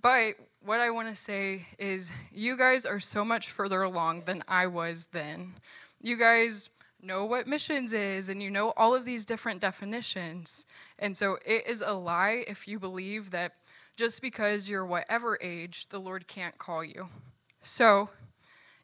But 0.00 0.34
what 0.62 0.80
I 0.80 0.90
want 0.90 1.08
to 1.08 1.16
say 1.16 1.66
is, 1.78 2.12
you 2.30 2.58
guys 2.58 2.84
are 2.84 3.00
so 3.00 3.24
much 3.24 3.48
further 3.48 3.82
along 3.82 4.24
than 4.26 4.44
I 4.46 4.66
was 4.66 5.08
then. 5.12 5.54
You 6.02 6.18
guys 6.18 6.68
know 7.00 7.24
what 7.24 7.46
missions 7.46 7.94
is, 7.94 8.28
and 8.28 8.42
you 8.42 8.50
know 8.50 8.74
all 8.76 8.94
of 8.94 9.06
these 9.06 9.24
different 9.24 9.62
definitions. 9.62 10.66
And 10.98 11.16
so 11.16 11.38
it 11.46 11.66
is 11.66 11.82
a 11.84 11.94
lie 11.94 12.44
if 12.46 12.68
you 12.68 12.78
believe 12.78 13.30
that 13.30 13.54
just 13.96 14.20
because 14.20 14.68
you're 14.68 14.84
whatever 14.84 15.38
age, 15.40 15.88
the 15.88 15.98
Lord 15.98 16.28
can't 16.28 16.58
call 16.58 16.84
you. 16.84 17.08
So 17.62 18.10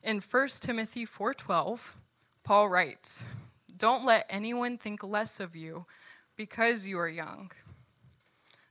in 0.03 0.21
1 0.21 0.49
Timothy 0.63 1.05
4:12, 1.05 1.93
Paul 2.45 2.69
writes, 2.69 3.25
"Don't 3.75 4.05
let 4.05 4.27
anyone 4.29 4.77
think 4.77 5.03
less 5.03 5.41
of 5.41 5.57
you 5.57 5.87
because 6.37 6.87
you 6.87 6.99
are 6.99 7.09
young. 7.09 7.51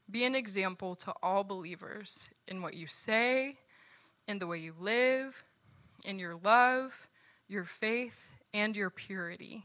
Be 0.10 0.26
an 0.26 0.36
example 0.36 0.96
to 0.98 1.14
all 1.24 1.44
believers 1.44 2.30
in 2.48 2.62
what 2.62 2.76
you 2.76 2.86
say, 2.86 3.58
in 4.28 4.38
the 4.38 4.46
way 4.46 4.60
you 4.60 4.76
live, 4.78 5.44
in 6.06 6.20
your 6.20 6.36
love, 6.36 7.08
your 7.48 7.66
faith, 7.66 8.32
and 8.54 8.78
your 8.78 8.92
purity. 8.92 9.64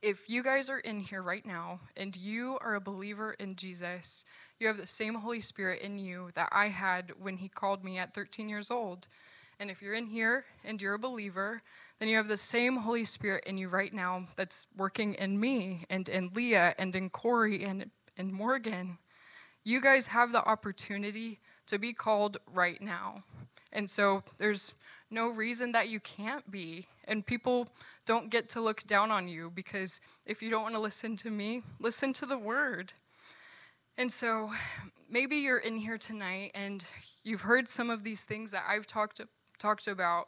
If 0.00 0.30
you 0.30 0.42
guys 0.42 0.70
are 0.70 0.78
in 0.78 1.00
here 1.00 1.22
right 1.22 1.44
now 1.44 1.80
and 1.96 2.14
you 2.14 2.58
are 2.60 2.74
a 2.74 2.80
believer 2.80 3.32
in 3.32 3.56
Jesus, 3.56 4.24
you 4.60 4.68
have 4.68 4.76
the 4.76 4.86
same 4.86 5.14
Holy 5.14 5.40
Spirit 5.40 5.80
in 5.80 5.98
you 5.98 6.30
that 6.34 6.50
I 6.52 6.68
had 6.68 7.12
when 7.18 7.38
He 7.38 7.48
called 7.48 7.82
me 7.84 7.98
at 7.98 8.14
13 8.14 8.48
years 8.48 8.70
old. 8.70 9.08
And 9.58 9.70
if 9.70 9.80
you're 9.80 9.94
in 9.94 10.06
here 10.06 10.44
and 10.64 10.82
you're 10.82 10.94
a 10.94 10.98
believer, 10.98 11.62
then 11.98 12.08
you 12.08 12.16
have 12.16 12.28
the 12.28 12.36
same 12.36 12.76
Holy 12.76 13.04
Spirit 13.04 13.44
in 13.46 13.56
you 13.56 13.68
right 13.68 13.92
now 13.92 14.26
that's 14.36 14.66
working 14.76 15.14
in 15.14 15.38
me 15.38 15.84
and 15.88 16.08
in 16.08 16.30
Leah 16.34 16.74
and 16.78 16.94
in 16.94 17.10
Corey 17.10 17.64
and 17.64 17.90
in 18.16 18.32
Morgan. 18.32 18.98
You 19.64 19.80
guys 19.80 20.08
have 20.08 20.32
the 20.32 20.44
opportunity 20.44 21.40
to 21.66 21.78
be 21.78 21.92
called 21.92 22.36
right 22.52 22.80
now. 22.82 23.24
And 23.72 23.88
so 23.88 24.22
there's 24.38 24.74
no 25.10 25.28
reason 25.28 25.72
that 25.72 25.88
you 25.88 26.00
can't 26.00 26.50
be. 26.50 26.86
And 27.06 27.24
people 27.24 27.68
don't 28.04 28.30
get 28.30 28.48
to 28.50 28.60
look 28.60 28.82
down 28.84 29.10
on 29.10 29.28
you 29.28 29.50
because 29.50 30.00
if 30.26 30.42
you 30.42 30.50
don't 30.50 30.62
want 30.62 30.74
to 30.74 30.80
listen 30.80 31.16
to 31.18 31.30
me, 31.30 31.62
listen 31.78 32.12
to 32.14 32.26
the 32.26 32.38
word. 32.38 32.92
And 33.96 34.10
so 34.10 34.50
maybe 35.08 35.36
you're 35.36 35.58
in 35.58 35.76
here 35.76 35.98
tonight 35.98 36.50
and 36.54 36.84
you've 37.22 37.42
heard 37.42 37.68
some 37.68 37.90
of 37.90 38.02
these 38.04 38.24
things 38.24 38.50
that 38.50 38.64
I've 38.68 38.86
talked, 38.86 39.20
talked 39.58 39.86
about 39.86 40.26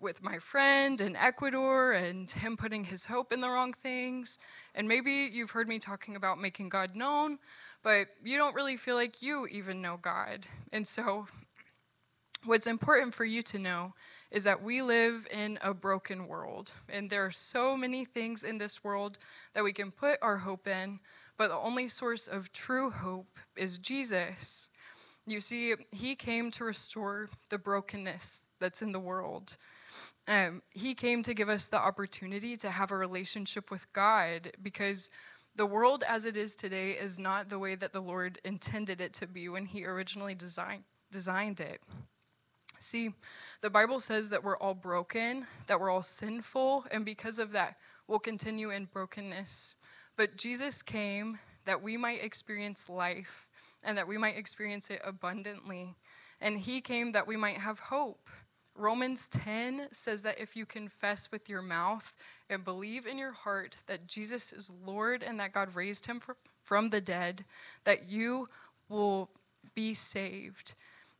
with 0.00 0.22
my 0.22 0.38
friend 0.38 1.00
in 1.00 1.16
Ecuador 1.16 1.92
and 1.92 2.30
him 2.30 2.56
putting 2.56 2.84
his 2.84 3.06
hope 3.06 3.32
in 3.32 3.40
the 3.40 3.48
wrong 3.48 3.72
things. 3.72 4.38
And 4.74 4.88
maybe 4.88 5.28
you've 5.32 5.50
heard 5.50 5.68
me 5.68 5.78
talking 5.78 6.16
about 6.16 6.40
making 6.40 6.68
God 6.68 6.94
known, 6.94 7.38
but 7.82 8.08
you 8.24 8.36
don't 8.36 8.54
really 8.54 8.76
feel 8.76 8.94
like 8.94 9.22
you 9.22 9.46
even 9.50 9.80
know 9.80 9.98
God. 10.00 10.46
And 10.72 10.86
so, 10.86 11.26
what's 12.44 12.66
important 12.66 13.14
for 13.14 13.24
you 13.24 13.42
to 13.42 13.58
know 13.58 13.94
is 14.30 14.44
that 14.44 14.62
we 14.62 14.82
live 14.82 15.26
in 15.30 15.58
a 15.62 15.72
broken 15.72 16.28
world. 16.28 16.72
And 16.88 17.10
there 17.10 17.24
are 17.24 17.30
so 17.30 17.76
many 17.76 18.04
things 18.04 18.44
in 18.44 18.58
this 18.58 18.84
world 18.84 19.18
that 19.54 19.64
we 19.64 19.72
can 19.72 19.90
put 19.90 20.18
our 20.22 20.38
hope 20.38 20.68
in, 20.68 21.00
but 21.38 21.48
the 21.48 21.56
only 21.56 21.88
source 21.88 22.26
of 22.26 22.52
true 22.52 22.90
hope 22.90 23.38
is 23.56 23.78
Jesus. 23.78 24.70
You 25.26 25.40
see, 25.40 25.74
he 25.90 26.14
came 26.14 26.50
to 26.52 26.64
restore 26.64 27.28
the 27.50 27.58
brokenness 27.58 28.42
that's 28.58 28.82
in 28.82 28.92
the 28.92 29.00
world. 29.00 29.56
Um, 30.28 30.62
he 30.70 30.94
came 30.94 31.22
to 31.22 31.34
give 31.34 31.48
us 31.48 31.68
the 31.68 31.78
opportunity 31.78 32.56
to 32.56 32.70
have 32.70 32.90
a 32.90 32.96
relationship 32.96 33.70
with 33.70 33.92
God 33.92 34.52
because 34.62 35.10
the 35.56 35.66
world 35.66 36.04
as 36.06 36.26
it 36.26 36.36
is 36.36 36.54
today 36.54 36.92
is 36.92 37.18
not 37.18 37.48
the 37.48 37.58
way 37.58 37.74
that 37.76 37.92
the 37.92 38.00
Lord 38.00 38.38
intended 38.44 39.00
it 39.00 39.14
to 39.14 39.26
be 39.26 39.48
when 39.48 39.66
He 39.66 39.86
originally 39.86 40.34
design, 40.34 40.84
designed 41.10 41.60
it. 41.60 41.80
See, 42.78 43.14
the 43.62 43.70
Bible 43.70 44.00
says 44.00 44.28
that 44.30 44.44
we're 44.44 44.58
all 44.58 44.74
broken, 44.74 45.46
that 45.66 45.80
we're 45.80 45.90
all 45.90 46.02
sinful, 46.02 46.84
and 46.90 47.04
because 47.04 47.38
of 47.38 47.52
that, 47.52 47.76
we'll 48.06 48.18
continue 48.18 48.70
in 48.70 48.84
brokenness. 48.84 49.74
But 50.16 50.36
Jesus 50.36 50.82
came 50.82 51.38
that 51.64 51.82
we 51.82 51.96
might 51.96 52.22
experience 52.22 52.88
life 52.88 53.46
and 53.82 53.96
that 53.96 54.08
we 54.08 54.18
might 54.18 54.36
experience 54.36 54.90
it 54.90 55.00
abundantly. 55.04 55.96
And 56.40 56.58
He 56.58 56.80
came 56.80 57.12
that 57.12 57.26
we 57.26 57.36
might 57.36 57.58
have 57.58 57.78
hope. 57.78 58.28
Romans 58.76 59.28
10 59.28 59.88
says 59.92 60.22
that 60.22 60.38
if 60.38 60.54
you 60.54 60.66
confess 60.66 61.30
with 61.30 61.48
your 61.48 61.62
mouth 61.62 62.14
and 62.50 62.64
believe 62.64 63.06
in 63.06 63.18
your 63.18 63.32
heart 63.32 63.76
that 63.86 64.06
Jesus 64.06 64.52
is 64.52 64.70
Lord 64.84 65.22
and 65.22 65.40
that 65.40 65.52
God 65.52 65.74
raised 65.74 66.06
him 66.06 66.20
from 66.64 66.90
the 66.90 67.00
dead, 67.00 67.44
that 67.84 68.08
you 68.08 68.48
will 68.88 69.30
be 69.74 69.94
saved. 69.94 70.74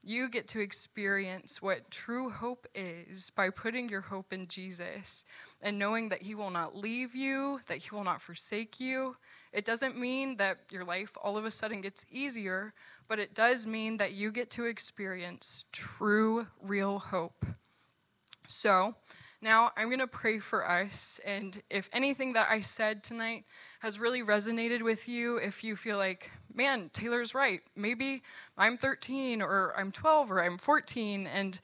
You 0.08 0.28
get 0.28 0.46
to 0.48 0.60
experience 0.60 1.60
what 1.60 1.90
true 1.90 2.30
hope 2.30 2.68
is 2.76 3.30
by 3.30 3.50
putting 3.50 3.88
your 3.88 4.02
hope 4.02 4.32
in 4.32 4.46
Jesus 4.46 5.24
and 5.60 5.80
knowing 5.80 6.10
that 6.10 6.22
He 6.22 6.36
will 6.36 6.50
not 6.50 6.76
leave 6.76 7.16
you, 7.16 7.58
that 7.66 7.78
He 7.78 7.88
will 7.90 8.04
not 8.04 8.22
forsake 8.22 8.78
you. 8.78 9.16
It 9.52 9.64
doesn't 9.64 9.98
mean 9.98 10.36
that 10.36 10.58
your 10.70 10.84
life 10.84 11.16
all 11.20 11.36
of 11.36 11.44
a 11.44 11.50
sudden 11.50 11.80
gets 11.80 12.06
easier, 12.08 12.72
but 13.08 13.18
it 13.18 13.34
does 13.34 13.66
mean 13.66 13.96
that 13.96 14.12
you 14.12 14.30
get 14.30 14.48
to 14.50 14.66
experience 14.66 15.64
true, 15.72 16.46
real 16.62 17.00
hope. 17.00 17.44
So, 18.46 18.94
now 19.42 19.70
I'm 19.76 19.88
going 19.88 20.00
to 20.00 20.06
pray 20.06 20.38
for 20.38 20.68
us. 20.68 21.20
And 21.24 21.62
if 21.70 21.88
anything 21.92 22.32
that 22.34 22.48
I 22.50 22.60
said 22.60 23.02
tonight 23.02 23.44
has 23.80 23.98
really 23.98 24.22
resonated 24.22 24.82
with 24.82 25.08
you, 25.08 25.36
if 25.36 25.62
you 25.62 25.76
feel 25.76 25.98
like, 25.98 26.30
man, 26.52 26.90
Taylor's 26.92 27.34
right, 27.34 27.60
maybe 27.74 28.22
I'm 28.56 28.76
13 28.76 29.42
or 29.42 29.74
I'm 29.76 29.92
12 29.92 30.32
or 30.32 30.42
I'm 30.42 30.58
14, 30.58 31.26
and 31.26 31.60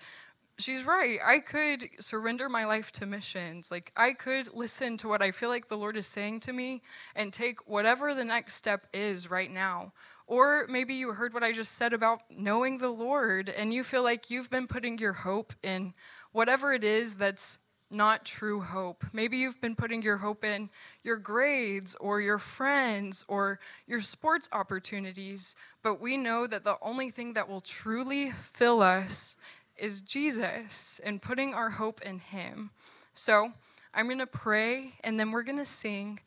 she's 0.59 0.85
right. 0.85 1.19
I 1.25 1.39
could 1.39 1.89
surrender 1.99 2.49
my 2.49 2.65
life 2.65 2.93
to 2.93 3.07
missions. 3.07 3.71
Like, 3.71 3.93
I 3.97 4.13
could 4.13 4.55
listen 4.55 4.97
to 4.99 5.09
what 5.09 5.23
I 5.23 5.31
feel 5.31 5.49
like 5.49 5.69
the 5.69 5.77
Lord 5.77 5.97
is 5.97 6.07
saying 6.07 6.41
to 6.41 6.53
me 6.53 6.83
and 7.15 7.33
take 7.33 7.67
whatever 7.69 8.15
the 8.15 8.25
next 8.25 8.55
step 8.55 8.87
is 8.93 9.31
right 9.31 9.51
now. 9.51 9.93
Or 10.27 10.67
maybe 10.69 10.95
you 10.95 11.13
heard 11.13 11.35
what 11.35 11.43
I 11.43 11.53
just 11.53 11.73
said 11.73 11.93
about 11.93 12.23
knowing 12.31 12.79
the 12.79 12.89
Lord 12.89 13.51
and 13.51 13.75
you 13.75 13.85
feel 13.85 14.03
like 14.03 14.31
you've 14.31 14.51
been 14.51 14.67
putting 14.67 14.99
your 14.99 15.13
hope 15.13 15.53
in 15.63 15.95
whatever 16.31 16.73
it 16.73 16.85
is 16.85 17.17
that's 17.17 17.59
not 17.93 18.25
true 18.25 18.61
hope. 18.61 19.05
Maybe 19.13 19.39
you've 19.39 19.61
been 19.61 19.77
putting 19.77 20.03
your 20.03 20.19
hope 20.19 20.45
in 20.45 20.71
your 21.03 21.17
grades 21.17 21.95
or 22.01 22.21
your 22.21 22.39
friends 22.39 23.25
or 23.29 23.61
your 23.87 24.01
sports 24.01 24.49
opportunities, 24.53 25.55
but 25.83 26.01
we 26.01 26.17
know 26.17 26.47
that 26.47 26.65
the 26.65 26.77
only 26.83 27.11
thing 27.11 27.35
that 27.35 27.49
will 27.49 27.61
truly 27.61 28.31
fill 28.31 28.83
us 28.83 29.37
is 29.77 30.01
Jesus 30.01 31.01
and 31.05 31.23
putting 31.23 31.55
our 31.55 31.71
hope 31.71 32.01
in 32.03 32.19
Him. 32.19 32.71
So 33.15 33.53
I'm 33.95 34.07
going 34.07 34.19
to 34.19 34.27
pray 34.27 34.95
and 35.05 35.19
then 35.19 35.31
we're 35.31 35.43
going 35.43 35.59
to 35.59 35.65
sing. 35.65 36.21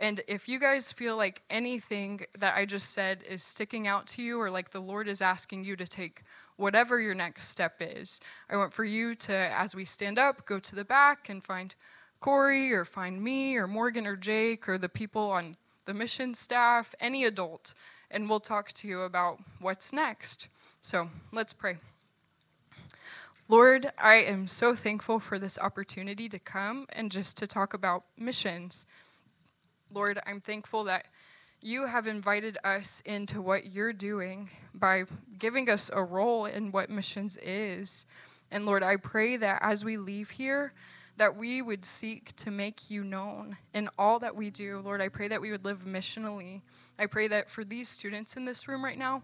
And 0.00 0.22
if 0.26 0.48
you 0.48 0.58
guys 0.58 0.90
feel 0.90 1.14
like 1.18 1.42
anything 1.50 2.22
that 2.38 2.56
I 2.56 2.64
just 2.64 2.90
said 2.90 3.22
is 3.28 3.42
sticking 3.42 3.86
out 3.86 4.06
to 4.08 4.22
you 4.22 4.40
or 4.40 4.50
like 4.50 4.70
the 4.70 4.80
Lord 4.80 5.06
is 5.06 5.20
asking 5.20 5.64
you 5.64 5.76
to 5.76 5.86
take 5.86 6.22
whatever 6.56 6.98
your 6.98 7.14
next 7.14 7.48
step 7.48 7.74
is, 7.80 8.18
I 8.48 8.56
want 8.56 8.72
for 8.72 8.84
you 8.84 9.14
to, 9.14 9.34
as 9.34 9.76
we 9.76 9.84
stand 9.84 10.18
up, 10.18 10.46
go 10.46 10.58
to 10.58 10.74
the 10.74 10.86
back 10.86 11.28
and 11.28 11.44
find 11.44 11.74
Corey 12.18 12.72
or 12.72 12.86
find 12.86 13.22
me 13.22 13.56
or 13.56 13.66
Morgan 13.66 14.06
or 14.06 14.16
Jake 14.16 14.66
or 14.70 14.78
the 14.78 14.88
people 14.88 15.30
on 15.30 15.54
the 15.84 15.92
mission 15.92 16.34
staff, 16.34 16.94
any 16.98 17.24
adult, 17.24 17.74
and 18.10 18.28
we'll 18.28 18.40
talk 18.40 18.72
to 18.72 18.88
you 18.88 19.02
about 19.02 19.38
what's 19.60 19.92
next. 19.92 20.48
So 20.80 21.10
let's 21.30 21.52
pray. 21.52 21.76
Lord, 23.48 23.92
I 23.98 24.14
am 24.14 24.48
so 24.48 24.74
thankful 24.74 25.18
for 25.18 25.38
this 25.38 25.58
opportunity 25.58 26.26
to 26.30 26.38
come 26.38 26.86
and 26.90 27.10
just 27.10 27.36
to 27.38 27.46
talk 27.46 27.74
about 27.74 28.04
missions. 28.16 28.86
Lord, 29.92 30.20
I'm 30.26 30.40
thankful 30.40 30.84
that 30.84 31.06
you 31.60 31.86
have 31.86 32.06
invited 32.06 32.56
us 32.64 33.02
into 33.04 33.42
what 33.42 33.72
you're 33.72 33.92
doing 33.92 34.50
by 34.74 35.04
giving 35.38 35.68
us 35.68 35.90
a 35.92 36.02
role 36.02 36.46
in 36.46 36.72
what 36.72 36.88
missions 36.90 37.36
is. 37.42 38.06
And 38.50 38.66
Lord, 38.66 38.82
I 38.82 38.96
pray 38.96 39.36
that 39.36 39.60
as 39.62 39.84
we 39.84 39.96
leave 39.96 40.30
here, 40.30 40.72
that 41.16 41.36
we 41.36 41.60
would 41.60 41.84
seek 41.84 42.34
to 42.36 42.50
make 42.50 42.90
you 42.90 43.04
known 43.04 43.58
in 43.74 43.90
all 43.98 44.18
that 44.20 44.34
we 44.34 44.48
do. 44.48 44.80
Lord, 44.82 45.02
I 45.02 45.08
pray 45.08 45.28
that 45.28 45.40
we 45.40 45.50
would 45.50 45.64
live 45.64 45.84
missionally. 45.84 46.62
I 46.98 47.06
pray 47.06 47.28
that 47.28 47.50
for 47.50 47.62
these 47.62 47.88
students 47.88 48.36
in 48.36 48.46
this 48.46 48.66
room 48.66 48.82
right 48.82 48.96
now, 48.96 49.22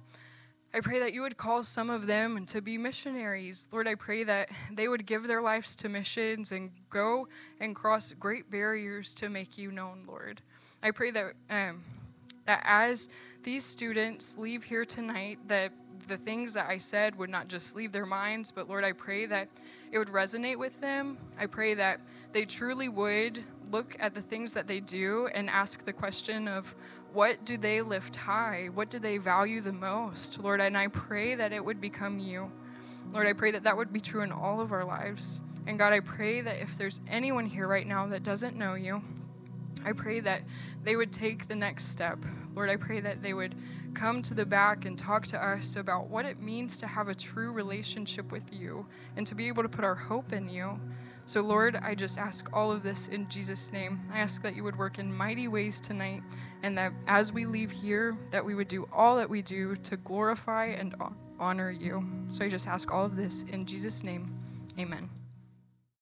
I 0.75 0.81
pray 0.81 0.99
that 0.99 1.15
you 1.15 1.23
would 1.23 1.39
call 1.39 1.63
some 1.63 1.89
of 1.89 2.07
them 2.07 2.45
to 2.47 2.61
be 2.61 2.77
missionaries. 2.77 3.67
Lord, 3.73 3.89
I 3.89 3.95
pray 3.95 4.25
that 4.25 4.51
they 4.71 4.89
would 4.89 5.07
give 5.07 5.27
their 5.27 5.41
lives 5.41 5.75
to 5.77 5.89
missions 5.89 6.53
and 6.53 6.71
go 6.91 7.29
and 7.61 7.75
cross 7.75 8.13
great 8.13 8.51
barriers 8.51 9.15
to 9.15 9.31
make 9.31 9.57
you 9.57 9.73
known, 9.73 10.05
Lord. 10.07 10.43
I 10.87 10.93
pray 10.93 11.11
that 11.11 11.33
um, 11.51 11.83
that 12.45 12.63
as 12.65 13.09
these 13.43 13.65
students 13.65 14.37
leave 14.39 14.63
here 14.63 14.85
tonight, 14.85 15.41
that 15.49 15.73
the 16.07 16.17
things 16.17 16.55
that 16.55 16.69
I 16.69 16.79
said 16.79 17.19
would 17.19 17.29
not 17.29 17.49
just 17.49 17.75
leave 17.75 17.91
their 17.91 18.07
minds, 18.07 18.53
but 18.53 18.69
Lord, 18.69 18.85
I 18.85 18.93
pray 18.93 19.27
that 19.27 19.49
it 19.91 19.99
would 19.99 20.11
resonate 20.11 20.61
with 20.61 20.81
them. 20.81 21.19
I 21.41 21.47
pray 21.47 21.75
that 21.75 22.01
they 22.31 22.45
truly 22.45 22.89
would 22.89 23.43
look 23.73 23.97
at 23.99 24.15
the 24.15 24.21
things 24.21 24.53
that 24.53 24.69
they 24.69 24.79
do 24.79 25.29
and 25.35 25.51
ask 25.51 25.85
the 25.85 25.93
question 25.93 26.47
of 26.47 26.77
what 27.13 27.45
do 27.45 27.57
they 27.57 27.83
lift 27.83 28.15
high? 28.15 28.69
What 28.73 28.89
do 28.89 29.01
they 29.01 29.19
value 29.19 29.61
the 29.61 29.73
most? 29.73 30.39
Lord, 30.39 30.61
and 30.61 30.79
I 30.79 30.87
pray 30.87 31.35
that 31.35 31.53
it 31.53 31.65
would 31.65 31.81
become 31.81 32.21
you. 32.21 32.53
Lord, 33.13 33.27
I 33.27 33.33
pray 33.33 33.51
that 33.51 33.65
that 33.65 33.77
would 33.77 33.93
be 33.93 34.01
true 34.01 34.23
in 34.23 34.31
all 34.31 34.61
of 34.61 34.71
our 34.71 34.85
lives. 34.85 35.41
And 35.67 35.81
God, 35.81 35.93
I 35.93 35.99
pray 35.99 36.43
that 36.43 36.63
if 36.63 36.79
there's 36.79 37.01
anyone 37.09 37.47
here 37.47 37.67
right 37.67 37.89
now 37.89 38.07
that 38.07 38.23
doesn't 38.23 38.55
know 38.55 38.75
you, 38.75 39.03
I 39.87 39.93
pray 39.93 40.19
that 40.21 40.43
they 40.83 40.97
would 40.97 41.13
take 41.13 41.47
the 41.47 41.55
next 41.55 41.87
step. 41.87 42.19
Lord, 42.55 42.69
I 42.69 42.77
pray 42.77 43.01
that 43.01 43.23
they 43.23 43.35
would 43.35 43.55
come 43.95 44.21
to 44.23 44.35
the 44.35 44.45
back 44.45 44.85
and 44.85 44.99
talk 44.99 45.27
to 45.29 45.43
us 45.43 45.77
about 45.77 46.11
what 46.11 46.27
it 46.27 46.41
means 46.41 46.77
to 46.79 46.89
have 46.89 47.09
a 47.09 47.15
true 47.15 47.53
relationship 47.53 48.33
with 48.33 48.53
you 48.53 48.87
and 49.17 49.25
to 49.29 49.37
be 49.37 49.47
able 49.47 49.63
to 49.63 49.69
put 49.69 49.85
our 49.85 49.95
hope 49.95 50.33
in 50.33 50.49
you. 50.49 50.81
So, 51.25 51.41
Lord, 51.41 51.77
I 51.77 51.95
just 51.95 52.19
ask 52.19 52.49
all 52.53 52.73
of 52.73 52.83
this 52.83 53.09
in 53.09 53.29
Jesus' 53.29 53.73
name. 53.73 54.01
I 54.13 54.19
ask 54.19 54.43
that 54.43 54.57
you 54.57 54.65
would 54.65 54.77
work 54.77 54.99
in 54.99 55.13
mighty 55.13 55.49
ways 55.49 55.81
tonight 55.81 56.23
and 56.63 56.77
that 56.79 56.93
as 57.07 57.33
we 57.33 57.47
leave 57.47 57.71
here, 57.71 58.17
that 58.33 58.45
we 58.45 58.55
would 58.55 58.69
do 58.69 58.89
all 58.93 59.17
that 59.17 59.31
we 59.31 59.43
do 59.43 59.77
to 59.77 59.97
glorify 59.97 60.67
and 60.67 60.97
honor 61.39 61.71
you. 61.71 62.05
So 62.29 62.45
I 62.45 62.49
just 62.49 62.67
ask 62.67 62.93
all 62.93 63.05
of 63.05 63.17
this 63.17 63.45
in 63.45 63.67
Jesus' 63.67 64.03
name. 64.03 64.37
Amen. 64.79 65.11